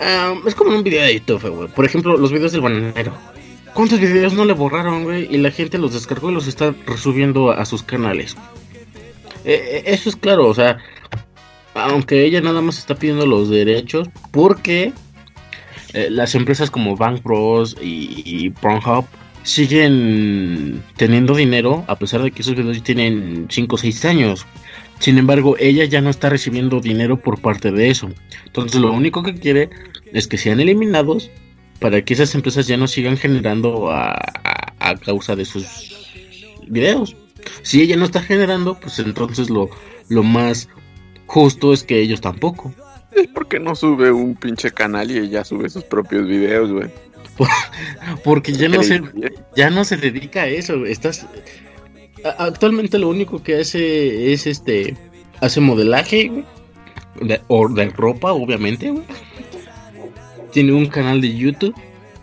ah, 0.00 0.34
es 0.46 0.54
como 0.54 0.70
un 0.76 0.84
video 0.84 1.02
de 1.02 1.14
YouTube, 1.14 1.48
güey. 1.48 1.68
Por 1.68 1.84
ejemplo, 1.84 2.16
los 2.16 2.32
videos 2.32 2.52
del 2.52 2.60
bananero. 2.60 3.12
¿Cuántos 3.74 3.98
videos 3.98 4.34
no 4.34 4.44
le 4.44 4.52
borraron, 4.52 5.02
güey? 5.02 5.26
Y 5.34 5.38
la 5.38 5.50
gente 5.50 5.78
los 5.78 5.92
descargó 5.92 6.30
y 6.30 6.34
los 6.34 6.46
está 6.46 6.72
resubiendo 6.86 7.50
a, 7.50 7.64
sus 7.64 7.82
canales. 7.82 8.36
Eh, 9.44 9.82
eh, 9.82 9.82
eso 9.86 10.08
es 10.08 10.16
claro, 10.16 10.46
o 10.46 10.54
sea. 10.54 10.78
Aunque 11.74 12.24
ella 12.24 12.40
nada 12.40 12.60
más 12.60 12.78
está 12.78 12.94
pidiendo 12.94 13.26
los 13.26 13.50
derechos, 13.50 14.08
porque 14.30 14.92
eh, 15.92 16.08
las 16.08 16.36
empresas 16.36 16.70
como 16.70 16.94
Bank 16.94 17.24
Bros 17.24 17.76
y, 17.82 18.22
y 18.24 18.50
Pornhub 18.50 19.06
siguen 19.44 20.82
teniendo 20.96 21.34
dinero 21.36 21.84
a 21.86 21.96
pesar 21.98 22.22
de 22.22 22.32
que 22.32 22.42
esos 22.42 22.56
videos 22.56 22.82
tienen 22.82 23.46
5 23.50 23.76
o 23.76 23.78
6 23.78 24.04
años. 24.04 24.46
Sin 24.98 25.18
embargo, 25.18 25.56
ella 25.58 25.84
ya 25.84 26.00
no 26.00 26.10
está 26.10 26.28
recibiendo 26.30 26.80
dinero 26.80 27.18
por 27.20 27.40
parte 27.40 27.70
de 27.70 27.90
eso. 27.90 28.10
Entonces, 28.46 28.80
lo 28.80 28.92
único 28.92 29.22
que 29.22 29.34
quiere 29.34 29.70
es 30.12 30.26
que 30.26 30.38
sean 30.38 30.60
eliminados 30.60 31.30
para 31.78 32.02
que 32.04 32.14
esas 32.14 32.34
empresas 32.34 32.66
ya 32.66 32.76
no 32.76 32.86
sigan 32.88 33.16
generando 33.16 33.90
a, 33.90 34.12
a- 34.12 34.74
a 34.90 34.96
causa 34.96 35.36
de 35.36 35.44
sus 35.44 36.10
videos. 36.68 37.16
Si 37.62 37.80
ella 37.82 37.96
no 37.96 38.04
está 38.06 38.22
generando, 38.22 38.78
pues 38.80 38.98
entonces 38.98 39.50
lo, 39.50 39.68
lo 40.08 40.22
más 40.22 40.68
justo 41.26 41.72
es 41.72 41.82
que 41.82 42.00
ellos 42.00 42.20
tampoco. 42.20 42.72
¿Por 43.34 43.46
qué 43.48 43.60
no 43.60 43.74
sube 43.74 44.10
un 44.10 44.34
pinche 44.34 44.70
canal 44.70 45.10
y 45.10 45.18
ella 45.18 45.44
sube 45.44 45.68
sus 45.70 45.84
propios 45.84 46.26
videos, 46.26 46.72
güey? 46.72 46.88
Porque 48.22 48.52
ya 48.52 48.68
no 48.68 48.82
se, 48.82 49.02
ya 49.56 49.70
no 49.70 49.84
se 49.84 49.96
dedica 49.96 50.42
a 50.42 50.46
eso. 50.46 50.84
Estás 50.86 51.26
actualmente 52.38 52.98
lo 52.98 53.08
único 53.08 53.42
que 53.42 53.60
hace 53.60 54.32
es 54.32 54.46
este 54.46 54.96
hace 55.40 55.60
modelaje 55.60 56.28
güey, 56.28 56.44
de, 57.20 57.40
o 57.48 57.68
de 57.68 57.86
ropa, 57.90 58.32
obviamente. 58.32 58.90
güey. 58.90 59.04
Tiene 60.52 60.72
un 60.72 60.86
canal 60.86 61.20
de 61.20 61.34
YouTube 61.34 61.74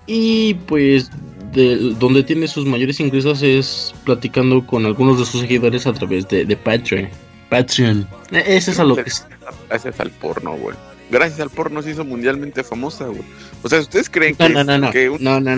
y 0.08 0.54
pues 0.54 1.12
de, 1.52 1.76
donde 2.00 2.24
tiene 2.24 2.48
sus 2.48 2.66
mayores 2.66 3.00
ingresos 3.02 3.42
es 3.44 3.94
platicando 4.06 4.66
con 4.66 4.86
algunos 4.86 5.20
de 5.20 5.26
sus 5.26 5.42
seguidores 5.42 5.86
a 5.86 5.94
través 5.94 6.28
de, 6.30 6.46
de 6.46 6.56
Patreon. 6.56 7.10
Patreon. 7.50 8.08
E- 8.32 8.56
Eso 8.56 8.72
es 8.72 8.80
a 8.80 8.86
lo 8.86 8.96
que 8.96 9.02
es. 9.10 9.26
Gracias 9.68 10.00
al 10.00 10.10
porno, 10.12 10.56
güey. 10.56 10.78
Gracias 11.12 11.40
al 11.42 11.50
porno 11.50 11.82
se 11.82 11.92
hizo 11.92 12.06
mundialmente 12.06 12.64
famosa, 12.64 13.06
güey. 13.08 13.22
O 13.62 13.70
sea, 13.70 13.80
¿ustedes 13.82 14.10
creen 14.10 14.36
No, 14.40 14.48
que, 14.48 14.54
no, 14.54 14.64
no, 14.64 14.78
no. 14.78 14.92
que 14.92 15.10
un- 15.10 15.22
No, 15.24 15.40
no, 15.40 15.56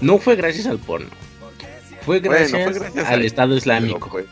no, 0.00 0.18
fue 0.18 0.36
gracias 0.36 0.66
al 0.66 0.78
porno. 0.78 1.08
Fue 2.02 2.18
Bueno, 2.20 2.30
gracias, 2.34 2.62
fue 2.64 2.72
gracias 2.72 3.06
al 3.06 3.14
al- 3.14 3.24
Estado 3.26 3.48
pero, 3.50 3.58
Islámico. 3.58 4.08
fue- 4.08 4.24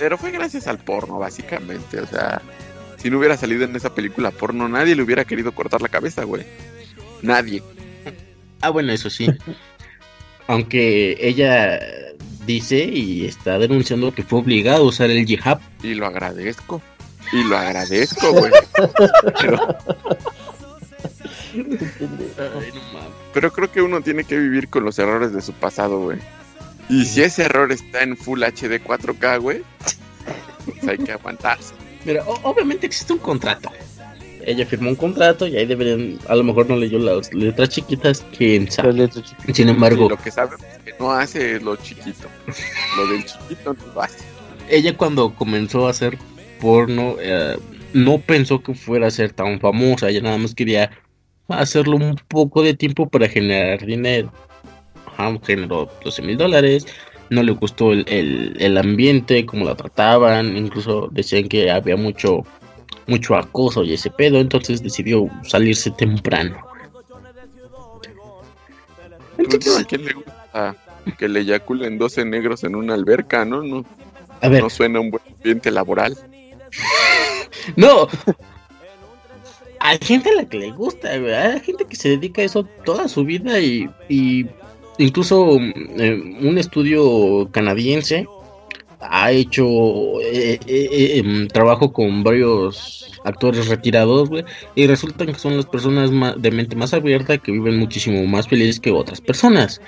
pero 0.00 0.18
fue 0.18 0.32
gracias 0.32 0.66
al 0.66 0.78
porno, 0.78 1.18
básicamente. 1.18 2.00
O 2.00 2.06
sea, 2.06 2.42
si 2.96 3.08
no 3.08 3.18
hubiera 3.18 3.36
salido 3.36 3.64
en 3.64 3.76
esa 3.76 3.94
película 3.94 4.32
porno, 4.32 4.68
nadie 4.68 4.96
le 4.96 5.02
hubiera 5.02 5.24
querido 5.24 5.52
cortar 5.52 5.80
la 5.80 5.88
cabeza, 5.88 6.24
güey. 6.24 6.44
Nadie. 7.22 7.62
Ah, 8.60 8.70
bueno, 8.70 8.92
eso 8.92 9.08
sí. 9.10 9.28
Aunque 10.48 11.16
ella 11.20 11.78
dice 12.46 12.84
y 12.84 13.26
está 13.26 13.58
denunciando 13.58 14.14
que 14.14 14.22
fue 14.22 14.38
obligada 14.40 14.78
a 14.78 14.82
usar 14.82 15.10
el 15.10 15.26
jihad. 15.26 15.60
Y 15.82 15.94
lo 15.94 16.06
agradezco. 16.06 16.80
Y 17.32 17.44
lo 17.44 17.56
agradezco, 17.58 18.32
güey. 18.32 18.52
Pero, 23.34 23.52
creo 23.52 23.70
que 23.70 23.82
uno 23.82 24.00
tiene 24.00 24.24
que 24.24 24.36
vivir 24.36 24.68
con 24.68 24.84
los 24.84 24.98
errores 24.98 25.32
de 25.32 25.40
su 25.42 25.52
pasado, 25.52 26.00
güey. 26.00 26.18
Y 26.88 27.04
si 27.04 27.22
ese 27.22 27.44
error 27.44 27.70
está 27.70 28.02
en 28.02 28.16
Full 28.16 28.42
HD 28.42 28.82
4K, 28.82 29.40
güey, 29.40 29.62
pues 30.64 30.88
hay 30.88 30.98
que 30.98 31.12
aguantarse. 31.12 31.74
Mira, 32.04 32.24
obviamente 32.42 32.86
existe 32.86 33.12
un 33.12 33.18
contrato. 33.18 33.70
Ella 34.44 34.64
firmó 34.64 34.88
un 34.88 34.96
contrato 34.96 35.46
y 35.46 35.56
ahí 35.58 35.66
deberían, 35.66 36.18
a 36.26 36.34
lo 36.34 36.42
mejor 36.44 36.68
no 36.70 36.76
leyó 36.76 36.98
las 36.98 37.32
letras 37.34 37.68
chiquitas, 37.68 38.24
quién 38.36 38.64
Las 38.66 38.74
sabe. 38.76 38.92
letras 38.94 39.24
chiquitas. 39.26 39.56
Sin 39.56 39.68
embargo, 39.68 40.08
lo 40.08 40.16
que 40.16 40.30
sabemos 40.30 40.62
es 40.62 40.78
que 40.84 40.94
no 40.98 41.12
hace 41.12 41.56
es 41.56 41.62
lo 41.62 41.76
chiquito. 41.76 42.28
Lo 42.96 43.06
del 43.08 43.24
chiquito 43.26 43.74
no 43.74 43.92
lo 43.94 44.02
hace. 44.02 44.18
ella 44.70 44.96
cuando 44.96 45.34
comenzó 45.34 45.86
a 45.86 45.90
hacer 45.90 46.16
porno, 46.60 47.16
eh, 47.20 47.56
no 47.92 48.18
pensó 48.18 48.62
que 48.62 48.74
fuera 48.74 49.06
a 49.06 49.10
ser 49.10 49.32
tan 49.32 49.60
famosa, 49.60 50.08
ella 50.08 50.22
nada 50.22 50.38
más 50.38 50.54
quería 50.54 50.90
hacerlo 51.48 51.96
un 51.96 52.16
poco 52.28 52.62
de 52.62 52.74
tiempo 52.74 53.08
para 53.08 53.28
generar 53.28 53.84
dinero. 53.84 54.32
Ajá, 55.06 55.38
generó 55.44 55.90
12 56.04 56.22
mil 56.22 56.36
dólares, 56.36 56.86
no 57.30 57.42
le 57.42 57.52
gustó 57.52 57.92
el, 57.92 58.04
el, 58.08 58.56
el 58.58 58.78
ambiente, 58.78 59.46
cómo 59.46 59.64
la 59.64 59.74
trataban, 59.74 60.56
incluso 60.56 61.08
decían 61.10 61.48
que 61.48 61.70
había 61.70 61.96
mucho, 61.96 62.42
mucho 63.06 63.36
acoso 63.36 63.84
y 63.84 63.94
ese 63.94 64.10
pedo, 64.10 64.38
entonces 64.38 64.82
decidió 64.82 65.28
salirse 65.44 65.90
temprano. 65.90 66.56
Entonces, 69.38 69.78
¿A 69.78 69.84
quién 69.84 70.04
le 70.04 70.12
gusta 70.12 70.76
que 71.16 71.28
le 71.28 71.40
eyaculen 71.40 71.98
12 71.98 72.24
negros 72.24 72.64
en 72.64 72.74
una 72.74 72.94
alberca, 72.94 73.44
no? 73.44 73.62
No, 73.62 73.84
a 74.40 74.48
ver, 74.48 74.62
no 74.62 74.70
suena 74.70 75.00
un 75.00 75.10
buen 75.10 75.22
ambiente 75.36 75.70
laboral. 75.70 76.16
No. 77.76 78.08
Hay 79.80 79.98
gente 80.02 80.30
a 80.30 80.34
la 80.34 80.48
que 80.48 80.58
le 80.58 80.70
gusta. 80.72 81.10
Hay 81.10 81.60
gente 81.60 81.84
que 81.84 81.96
se 81.96 82.10
dedica 82.10 82.42
a 82.42 82.46
eso 82.46 82.64
toda 82.84 83.08
su 83.08 83.24
vida 83.24 83.60
y, 83.60 83.88
incluso 84.98 85.58
mm, 85.58 85.72
eh, 85.98 86.38
un 86.42 86.58
estudio 86.58 87.48
canadiense 87.52 88.26
ha 89.00 89.30
hecho 89.30 89.64
eh, 90.20 90.58
eh, 90.66 91.18
em, 91.18 91.46
trabajo 91.48 91.92
con 91.92 92.24
varios 92.24 93.12
actores 93.24 93.68
retirados, 93.68 94.28
güey, 94.28 94.44
y 94.74 94.86
resultan 94.86 95.28
que 95.28 95.38
son 95.38 95.56
las 95.56 95.66
personas 95.66 96.10
de 96.36 96.50
mente 96.50 96.74
más 96.74 96.94
abierta 96.94 97.38
que 97.38 97.52
viven 97.52 97.78
muchísimo 97.78 98.24
más 98.26 98.48
felices 98.48 98.80
que 98.80 98.90
otras 98.90 99.20
personas. 99.20 99.80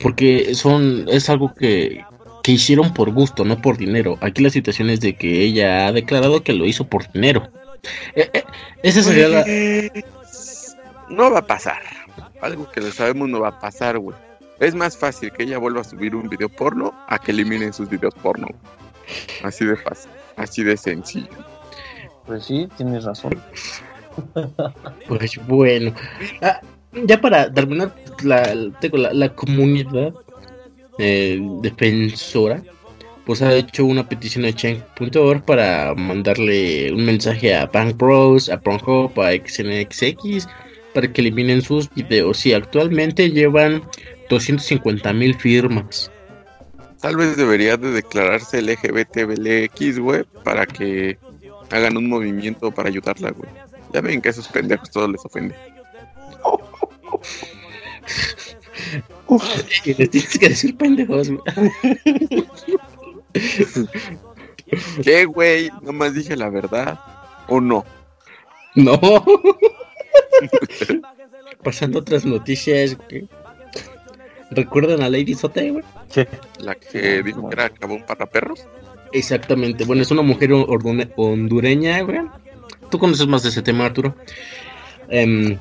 Porque 0.00 0.54
son 0.54 1.06
es 1.08 1.30
algo 1.30 1.54
que, 1.54 2.04
que 2.42 2.52
hicieron 2.52 2.92
por 2.92 3.10
gusto, 3.10 3.44
no 3.44 3.60
por 3.60 3.76
dinero. 3.76 4.18
Aquí 4.20 4.42
la 4.42 4.50
situación 4.50 4.90
es 4.90 5.00
de 5.00 5.14
que 5.14 5.42
ella 5.42 5.86
ha 5.86 5.92
declarado 5.92 6.42
que 6.42 6.52
lo 6.52 6.66
hizo 6.66 6.86
por 6.86 7.10
dinero. 7.12 7.48
Eh, 8.14 8.28
eh, 8.32 8.44
esa 8.82 9.02
sería 9.02 9.28
la... 9.28 9.44
Pues, 9.44 10.76
No 11.08 11.30
va 11.30 11.40
a 11.40 11.46
pasar. 11.46 11.80
Algo 12.40 12.68
que 12.70 12.80
lo 12.80 12.90
sabemos 12.90 13.28
no 13.28 13.40
va 13.40 13.48
a 13.48 13.60
pasar, 13.60 13.98
güey. 13.98 14.16
Es 14.58 14.74
más 14.74 14.96
fácil 14.96 15.32
que 15.32 15.44
ella 15.44 15.58
vuelva 15.58 15.80
a 15.80 15.84
subir 15.84 16.14
un 16.14 16.28
video 16.28 16.48
porno 16.48 16.92
a 17.08 17.18
que 17.18 17.32
eliminen 17.32 17.72
sus 17.72 17.88
videos 17.88 18.14
porno. 18.14 18.48
Así 19.42 19.64
de 19.64 19.76
fácil. 19.76 20.10
Así 20.36 20.62
de 20.62 20.76
sencillo. 20.76 21.28
Pues 22.26 22.44
sí, 22.44 22.68
tienes 22.76 23.04
razón. 23.04 23.40
Pues 25.08 25.40
bueno. 25.46 25.94
Ah, 26.42 26.60
ya 26.92 27.18
para 27.18 27.50
terminar, 27.50 27.94
la, 28.22 28.42
tengo 28.78 28.98
la, 28.98 29.10
la 29.14 29.34
comunidad 29.34 30.12
eh, 30.98 31.40
defensora 31.60 32.62
pues 33.24 33.40
ha 33.40 33.54
hecho 33.54 33.84
una 33.84 34.08
petición 34.08 34.44
a 34.44 34.52
Change.org 34.52 35.44
para 35.44 35.94
mandarle 35.94 36.92
un 36.92 37.04
mensaje 37.04 37.54
a 37.54 37.66
Bank 37.66 37.96
Bros, 37.96 38.48
a 38.48 38.58
Pornhub, 38.58 39.12
a 39.20 39.32
XNXX 39.32 40.48
para 40.92 41.10
que 41.12 41.20
eliminen 41.20 41.62
sus 41.62 41.88
videos 41.94 42.44
y 42.44 42.52
actualmente 42.52 43.30
llevan 43.30 43.82
250 44.28 45.12
mil 45.12 45.34
firmas. 45.36 46.10
Tal 47.00 47.16
vez 47.16 47.36
debería 47.36 47.76
de 47.76 47.90
declararse 47.90 48.62
LGBTBLX, 48.62 49.98
güey, 49.98 50.24
para 50.44 50.66
que 50.66 51.18
hagan 51.70 51.96
un 51.96 52.08
movimiento 52.08 52.70
para 52.70 52.88
ayudarla, 52.88 53.30
güey. 53.30 53.50
Ya 53.92 54.00
ven 54.00 54.20
que 54.20 54.28
a 54.28 54.32
esos 54.32 54.48
pendejos 54.48 54.90
todo 54.90 55.08
les 55.08 55.24
ofende. 55.24 55.54
Y 59.84 59.94
les 59.94 60.10
tienes 60.10 60.38
que 60.38 60.48
decir 60.48 60.76
pendejos. 60.76 61.30
güey. 61.30 61.40
¿Qué, 65.02 65.24
güey? 65.24 65.70
Nomás 65.82 66.14
dije 66.14 66.36
la 66.36 66.48
verdad. 66.48 66.98
¿O 67.48 67.60
no? 67.60 67.84
No. 68.74 68.98
Pasando 71.62 71.98
otras 72.00 72.24
noticias, 72.24 72.96
güey. 73.08 73.28
¿Recuerdan 74.50 75.02
a 75.02 75.08
Lady 75.08 75.34
Sote, 75.34 75.70
güey? 75.70 75.84
Sí. 76.08 76.26
La 76.58 76.74
que 76.74 77.22
dijo 77.22 77.48
que 77.48 77.54
era 77.54 77.70
cabón 77.70 78.04
para 78.06 78.26
perros. 78.26 78.66
Exactamente. 79.12 79.84
Bueno, 79.84 80.02
es 80.02 80.10
una 80.10 80.22
mujer 80.22 80.52
hondureña, 80.52 82.00
güey. 82.00 82.20
Tú 82.90 82.98
conoces 82.98 83.26
más 83.26 83.42
de 83.42 83.48
ese 83.50 83.62
tema, 83.62 83.86
Arturo. 83.86 84.14
Em, 85.08 85.58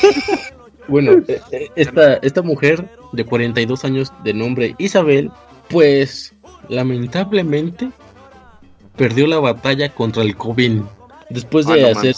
bueno, 0.90 1.12
eh, 1.28 1.40
eh, 1.52 1.68
esta, 1.76 2.14
esta 2.16 2.42
mujer 2.42 2.86
de 3.12 3.24
42 3.24 3.84
años 3.84 4.12
de 4.24 4.34
nombre 4.34 4.74
Isabel, 4.78 5.30
pues 5.68 6.34
lamentablemente 6.68 7.90
perdió 8.96 9.26
la 9.26 9.38
batalla 9.38 9.88
contra 9.88 10.22
el 10.22 10.36
COVID. 10.36 10.82
Después 11.30 11.66
Ah, 11.66 11.74
de 11.74 11.82
no 11.82 11.88
hacer... 11.88 12.16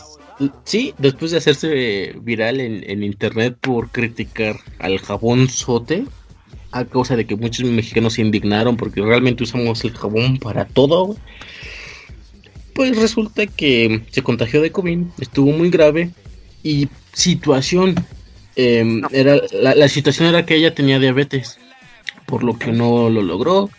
Sí, 0.64 0.92
después 0.98 1.30
de 1.30 1.36
hacerse 1.36 2.16
viral 2.20 2.58
en, 2.60 2.82
en 2.90 3.04
internet 3.04 3.56
por 3.60 3.90
criticar 3.90 4.56
al 4.80 4.98
jabón 4.98 5.48
sote, 5.48 6.04
a 6.72 6.84
causa 6.84 7.14
de 7.14 7.26
que 7.26 7.36
muchos 7.36 7.64
mexicanos 7.68 8.14
se 8.14 8.22
indignaron 8.22 8.76
porque 8.76 9.02
realmente 9.02 9.44
usamos 9.44 9.84
el 9.84 9.92
jabón 9.92 10.38
para 10.38 10.64
todo, 10.64 11.16
pues 12.74 12.96
resulta 12.96 13.46
que 13.46 14.02
se 14.10 14.22
contagió 14.22 14.62
de 14.62 14.72
COVID, 14.72 15.00
estuvo 15.20 15.52
muy 15.52 15.70
grave 15.70 16.10
y 16.62 16.88
situación, 17.12 17.94
eh, 18.56 19.00
era 19.12 19.40
la, 19.52 19.74
la 19.74 19.88
situación 19.88 20.28
era 20.28 20.44
que 20.44 20.56
ella 20.56 20.74
tenía 20.74 20.98
diabetes, 20.98 21.58
por 22.26 22.44
lo 22.44 22.58
que 22.58 22.72
no 22.72 23.10
lo 23.10 23.22
logró 23.22 23.70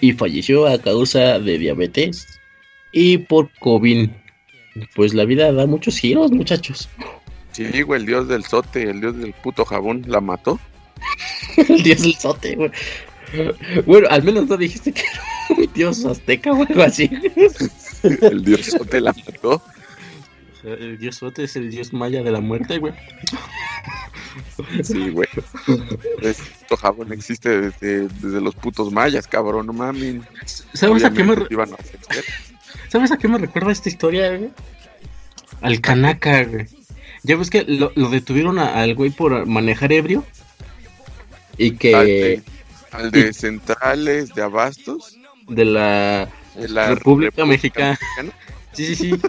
y 0.00 0.12
falleció 0.12 0.66
a 0.66 0.78
causa 0.78 1.38
de 1.38 1.58
diabetes 1.58 2.26
y 2.92 3.18
por 3.18 3.50
COVID. 3.60 4.10
Pues 4.94 5.14
la 5.14 5.24
vida 5.24 5.52
da 5.52 5.66
muchos 5.66 5.98
giros, 5.98 6.32
muchachos. 6.32 6.88
Sí, 7.52 7.82
güey, 7.82 8.00
el 8.00 8.06
dios 8.06 8.28
del 8.28 8.44
sote, 8.44 8.82
el 8.82 9.00
dios 9.00 9.16
del 9.16 9.32
puto 9.32 9.64
jabón, 9.64 10.04
la 10.06 10.20
mató. 10.20 10.58
El 11.68 11.82
dios 11.82 12.02
del 12.02 12.14
sote, 12.14 12.56
güey. 12.56 12.70
Bueno, 13.86 14.08
al 14.10 14.22
menos 14.22 14.48
no 14.48 14.56
dijiste 14.56 14.92
que 14.92 15.02
era 15.02 15.22
un 15.60 15.72
dios 15.72 16.04
azteca 16.04 16.52
o 16.52 16.64
algo 16.64 16.82
así. 16.82 17.10
El 18.02 18.44
dios 18.44 18.66
sote 18.66 19.00
la 19.00 19.12
mató. 19.12 19.62
El 20.64 20.98
dios 20.98 21.16
sote 21.16 21.44
es 21.44 21.56
el 21.56 21.70
dios 21.70 21.92
maya 21.92 22.22
de 22.22 22.30
la 22.30 22.40
muerte, 22.40 22.78
güey. 22.78 22.94
Sí, 24.82 25.10
güey. 25.10 25.28
Ese 26.22 26.42
puto 26.60 26.76
jabón 26.76 27.12
existe 27.12 27.60
desde, 27.60 28.08
desde 28.08 28.40
los 28.40 28.54
putos 28.54 28.92
mayas, 28.92 29.26
cabrón, 29.26 29.66
no 29.66 29.72
mames. 29.72 30.22
¿Sabes 30.72 31.04
a 31.04 31.10
qué 31.12 31.24
me, 31.24 31.34
re- 31.34 31.46
a. 31.62 31.66
¿Sabes 32.88 33.12
a 33.12 33.16
qué 33.16 33.28
me 33.28 33.38
recuerda 33.38 33.72
esta 33.72 33.88
historia, 33.88 34.36
güey? 34.36 34.50
Al 35.60 35.80
Kanaka, 35.80 36.44
güey. 36.44 36.66
Ya 37.22 37.36
ves 37.36 37.50
que 37.50 37.64
lo, 37.64 37.92
lo 37.94 38.08
detuvieron 38.10 38.58
a- 38.58 38.80
al 38.82 38.94
güey 38.94 39.10
por 39.10 39.46
manejar 39.46 39.92
ebrio. 39.92 40.24
Y 41.56 41.70
Al 41.70 41.78
que 41.78 41.96
de, 41.96 42.42
al 42.90 43.10
de 43.10 43.32
centrales 43.32 44.34
de 44.34 44.42
abastos 44.42 45.18
de 45.48 45.64
la 45.64 46.28
de 46.56 46.68
la 46.68 46.94
República 46.94 47.44
Mexicana. 47.46 47.98
Sí, 48.72 48.86
sí, 48.86 48.96
sí. 48.96 49.20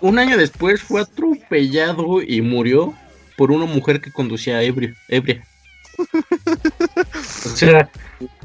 Un 0.00 0.18
año 0.18 0.36
después 0.36 0.82
fue 0.82 1.00
atropellado 1.02 2.20
y 2.22 2.40
murió 2.42 2.94
por 3.36 3.50
una 3.50 3.66
mujer 3.66 4.00
que 4.00 4.12
conducía 4.12 4.62
ebrio, 4.62 4.94
ebria. 5.08 5.44
O 7.44 7.56
sea, 7.56 7.90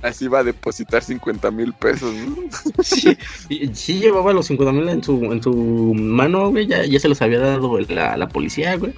Así 0.01 0.27
va 0.27 0.39
a 0.39 0.43
depositar 0.43 1.03
50 1.03 1.51
mil 1.51 1.73
pesos, 1.73 2.13
¿no? 2.13 2.35
sí, 2.83 3.99
llevaba 3.99 4.33
los 4.33 4.47
50 4.47 4.71
mil 4.71 4.89
en 4.89 5.03
su, 5.03 5.23
en 5.31 5.41
su 5.41 5.53
mano, 5.95 6.49
güey, 6.49 6.67
ya, 6.67 6.85
ya 6.85 6.99
se 6.99 7.09
los 7.09 7.21
había 7.21 7.39
dado 7.39 7.79
la, 7.79 8.17
la 8.17 8.27
policía, 8.27 8.75
güey. 8.75 8.93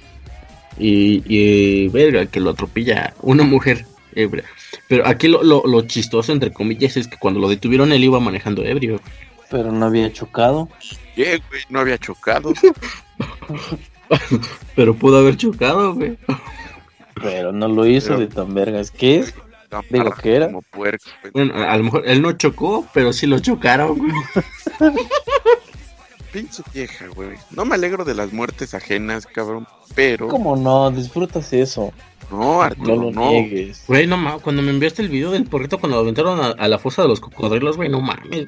Y, 0.78 1.22
y 1.26 1.88
verga, 1.88 2.26
que 2.26 2.40
lo 2.40 2.50
atropella 2.50 3.14
una 3.22 3.44
mujer 3.44 3.84
ebria. 4.14 4.44
Pero 4.88 5.06
aquí 5.06 5.28
lo, 5.28 5.42
lo, 5.42 5.62
lo 5.66 5.82
chistoso, 5.82 6.32
entre 6.32 6.52
comillas, 6.52 6.96
es 6.96 7.08
que 7.08 7.18
cuando 7.18 7.40
lo 7.40 7.48
detuvieron 7.48 7.92
él 7.92 8.04
iba 8.04 8.20
manejando 8.20 8.64
ebrio. 8.64 9.00
Pero 9.50 9.72
no 9.72 9.86
había 9.86 10.12
chocado. 10.12 10.68
¿Qué, 11.16 11.42
güey? 11.48 11.62
No 11.68 11.80
había 11.80 11.98
chocado. 11.98 12.52
Pero 14.76 14.94
pudo 14.94 15.18
haber 15.18 15.36
chocado, 15.36 15.94
güey. 15.94 16.18
Pero 17.22 17.52
no 17.52 17.68
lo 17.68 17.86
hizo 17.86 18.08
Pero- 18.08 18.20
de 18.20 18.26
tan 18.28 18.54
vergas 18.54 18.90
que 18.90 19.20
es. 19.20 19.34
lo 19.70 19.82
Digo, 19.90 20.10
¿qué 20.22 20.36
era? 20.36 20.46
Como 20.46 20.62
puerco, 20.62 21.04
güey. 21.22 21.32
Bueno, 21.32 21.54
a 21.54 21.72
a 21.72 21.76
lo 21.76 21.84
mejor 21.84 22.02
él 22.06 22.22
no 22.22 22.32
chocó, 22.32 22.86
pero 22.92 23.12
sí 23.12 23.26
lo 23.26 23.38
chocaron, 23.38 23.98
güey. 23.98 24.12
Pinche 26.32 26.62
vieja, 26.72 27.06
güey. 27.08 27.30
No 27.50 27.64
me 27.64 27.74
alegro 27.74 28.04
de 28.04 28.14
las 28.14 28.32
muertes 28.32 28.72
ajenas, 28.74 29.26
cabrón. 29.26 29.66
Pero. 29.96 30.28
¿Cómo 30.28 30.54
no? 30.56 30.90
Disfrutas 30.92 31.52
eso. 31.52 31.92
No, 32.30 32.38
No 32.38 32.62
Arturo, 32.62 32.96
lo 32.96 33.10
no. 33.10 33.30
niegues. 33.30 33.82
Güey, 33.88 34.06
no 34.06 34.16
mames, 34.16 34.42
cuando 34.42 34.62
me 34.62 34.70
enviaste 34.70 35.02
el 35.02 35.08
video 35.08 35.32
del 35.32 35.44
porrito 35.44 35.78
cuando 35.80 35.96
lo 35.96 36.02
aventaron 36.02 36.40
a, 36.40 36.50
a 36.50 36.68
la 36.68 36.78
fosa 36.78 37.02
de 37.02 37.08
los 37.08 37.18
cocodrilos, 37.18 37.76
güey, 37.76 37.88
no 37.88 38.00
mames. 38.00 38.46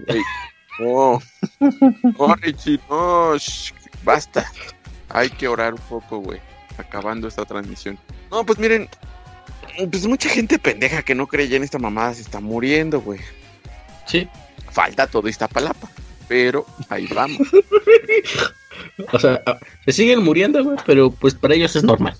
No. 0.78 1.20
No, 2.18 2.34
Richie, 2.36 2.78
no. 2.88 3.36
shh, 3.36 3.72
basta. 4.04 4.46
Hay 5.12 5.30
que 5.30 5.48
orar 5.48 5.74
un 5.74 5.80
poco, 5.80 6.18
güey. 6.18 6.40
Acabando 6.78 7.28
esta 7.28 7.44
transmisión. 7.44 7.98
No, 8.30 8.44
pues 8.44 8.58
miren. 8.58 8.88
Pues 9.90 10.06
mucha 10.06 10.28
gente 10.28 10.58
pendeja 10.58 11.02
que 11.02 11.14
no 11.14 11.26
cree 11.26 11.54
en 11.54 11.62
esta 11.62 11.78
mamada 11.78 12.14
se 12.14 12.22
está 12.22 12.40
muriendo, 12.40 13.00
güey. 13.00 13.20
Sí. 14.06 14.28
Falta 14.70 15.06
todo 15.06 15.28
Iztapalapa. 15.28 15.88
Pero 16.28 16.66
ahí 16.88 17.06
vamos. 17.08 17.38
O 19.12 19.18
sea, 19.18 19.40
a- 19.46 19.58
se 19.84 19.92
siguen 19.92 20.22
muriendo, 20.24 20.64
güey, 20.64 20.78
pero 20.86 21.10
pues 21.10 21.34
para 21.34 21.54
ellos 21.54 21.76
es 21.76 21.84
normal. 21.84 22.16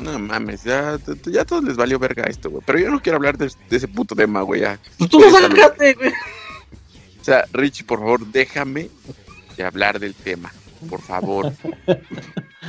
No 0.00 0.18
mames, 0.18 0.64
ya, 0.64 0.98
ya 1.26 1.42
a 1.42 1.44
todos 1.44 1.62
les 1.62 1.76
valió 1.76 1.98
verga 1.98 2.24
esto, 2.24 2.50
güey. 2.50 2.62
Pero 2.66 2.78
yo 2.80 2.90
no 2.90 3.00
quiero 3.00 3.16
hablar 3.16 3.38
de, 3.38 3.50
de 3.70 3.76
ese 3.76 3.86
puto 3.86 4.16
tema, 4.16 4.42
güey. 4.42 4.62
Pues 4.98 5.08
tú 5.10 5.20
sacaste, 5.30 5.94
güey. 5.94 6.10
O 7.20 7.24
sea, 7.24 7.44
Richie, 7.52 7.84
por 7.84 8.00
favor, 8.00 8.26
déjame 8.26 8.90
de 9.56 9.62
hablar 9.64 10.00
del 10.00 10.14
tema. 10.14 10.52
Por 10.88 11.00
favor. 11.00 11.52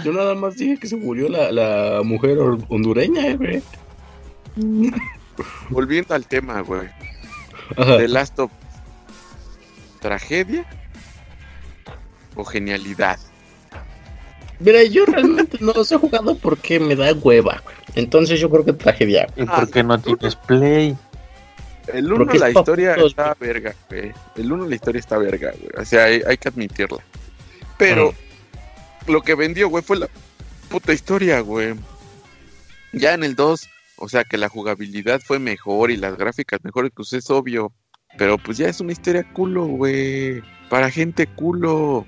Yo 0.04 0.14
nada 0.14 0.36
más 0.36 0.56
dije 0.56 0.78
que 0.78 0.88
se 0.88 0.96
murió 0.96 1.30
la, 1.30 1.52
la 1.52 2.02
mujer 2.04 2.38
hondureña, 2.70 3.36
güey. 3.36 3.62
Volviendo 5.70 6.14
al 6.14 6.26
tema, 6.28 6.62
güey. 6.62 6.88
The 7.76 8.08
Last 8.08 8.40
of 8.40 8.52
¿Tragedia 10.00 10.66
o 12.36 12.44
genialidad? 12.44 13.18
Mira, 14.60 14.84
yo 14.84 15.06
realmente 15.06 15.58
no 15.62 15.72
los 15.74 15.92
he 15.92 15.98
jugado 15.98 16.38
porque 16.38 16.80
me 16.80 16.96
da 16.96 17.14
hueva, 17.14 17.62
güey. 17.64 17.76
Entonces 17.96 18.40
yo 18.40 18.50
creo 18.50 18.66
que 18.66 18.74
tragedia. 18.74 19.28
güey. 19.36 19.46
¿Y 19.46 19.50
por 19.50 19.70
qué 19.70 19.84
no 19.84 20.00
tienes 20.00 20.36
play? 20.36 20.96
El 21.88 22.06
uno, 22.08 22.18
Porque 22.20 22.38
es 22.38 22.42
la 22.42 22.52
pa' 22.54 22.60
historia 22.60 22.96
está 22.96 23.36
verga, 23.40 23.76
güey. 23.90 24.12
El 24.36 24.52
uno, 24.52 24.68
la 24.68 24.76
historia 24.76 25.00
está 25.00 25.18
verga, 25.18 25.52
güey. 25.52 25.82
O 25.82 25.86
sea, 25.86 26.06
hay, 26.06 26.22
hay 26.26 26.38
que 26.38 26.48
admitirla. 26.50 27.00
Pero 27.90 28.14
lo 29.08 29.22
que 29.22 29.36
vendió, 29.36 29.70
güey, 29.70 29.84
fue 29.84 29.98
la 29.98 30.08
puta 30.70 30.94
historia, 30.94 31.40
güey. 31.42 31.74
Ya 32.94 33.14
en 33.14 33.24
el 33.24 33.36
2, 33.36 33.68
o 33.98 34.10
sea, 34.10 34.24
que 34.24 34.38
la 34.38 34.50
jugabilidad 34.50 35.22
fue 35.22 35.40
mejor 35.40 35.92
y 35.92 35.98
las 35.98 36.18
gráficas 36.18 36.60
mejores, 36.64 36.92
pues 36.96 37.14
es 37.14 37.30
obvio. 37.30 37.72
Pero 38.18 38.38
pues 38.38 38.58
ya 38.60 38.68
es 38.68 38.80
una 38.80 38.92
historia 38.92 39.24
culo, 39.34 39.66
güey. 39.66 40.42
Para 40.70 40.90
gente 40.92 41.26
culo. 41.28 42.06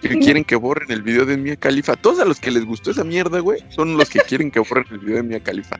Que 0.00 0.16
quieren 0.20 0.44
que 0.44 0.54
borren 0.54 0.92
el 0.92 1.02
video 1.02 1.24
de 1.26 1.36
Mia 1.36 1.56
Khalifa. 1.56 1.96
Todos 1.96 2.20
a 2.20 2.24
los 2.24 2.38
que 2.38 2.52
les 2.52 2.64
gustó 2.64 2.92
esa 2.92 3.02
mierda, 3.02 3.40
güey, 3.40 3.64
son 3.70 3.96
los 3.96 4.08
que 4.08 4.20
quieren 4.28 4.52
que 4.52 4.60
borren 4.60 4.84
el 4.92 4.98
video 5.00 5.16
de 5.16 5.22
Mia 5.24 5.40
Khalifa. 5.40 5.76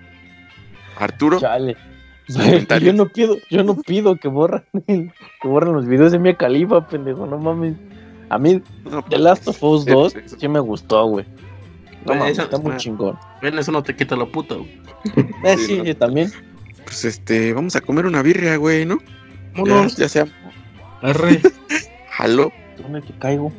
Arturo, 0.96 1.38
Chale. 1.38 1.76
Yo 2.80 2.92
no 2.92 3.08
pido, 3.08 3.36
yo 3.48 3.62
no 3.62 3.76
pido 3.80 4.16
que 4.16 4.26
borren, 4.28 4.64
el- 4.88 5.12
que 5.40 5.48
borren 5.48 5.72
los 5.72 5.86
videos 5.86 6.10
de 6.12 6.18
Mia 6.18 6.36
Califa, 6.36 6.86
pendejo, 6.88 7.26
no 7.26 7.38
mames. 7.38 7.76
A 8.30 8.38
mí, 8.38 8.60
No, 8.84 9.02
The 9.08 9.18
Last 9.18 9.48
of 9.48 9.62
Us 9.62 9.84
Sí, 9.84 9.90
2 9.90 10.12
sí. 10.12 10.18
sí 10.38 10.48
me 10.48 10.60
gustó, 10.60 11.06
güey. 11.06 11.24
No 11.24 12.04
Bueno, 12.06 12.20
mames, 12.20 12.32
eso- 12.38 12.42
está 12.42 12.58
muy 12.58 12.76
chingón. 12.76 13.18
Bueno, 13.40 13.60
eso 13.60 13.72
no 13.72 13.82
te 13.82 13.94
quita 13.96 14.16
lo 14.16 14.30
puto. 14.30 14.58
güey. 14.58 14.78
Eh, 15.44 15.56
Sí, 15.56 15.80
sí, 15.84 15.94
también. 15.94 16.30
Pues 16.84 17.04
este, 17.04 17.52
vamos 17.52 17.76
a 17.76 17.80
comer 17.80 18.06
una 18.06 18.22
birria, 18.22 18.56
güey, 18.56 18.84
¿no? 18.86 18.98
Ya, 19.54 19.62
Vámonos. 19.62 19.96
ya 19.96 20.08
sea, 20.08 20.26
Arre. 21.02 21.40
jaló. 22.10 22.52
¿Dónde 22.82 23.00
te 23.02 23.12
caigo? 23.18 23.52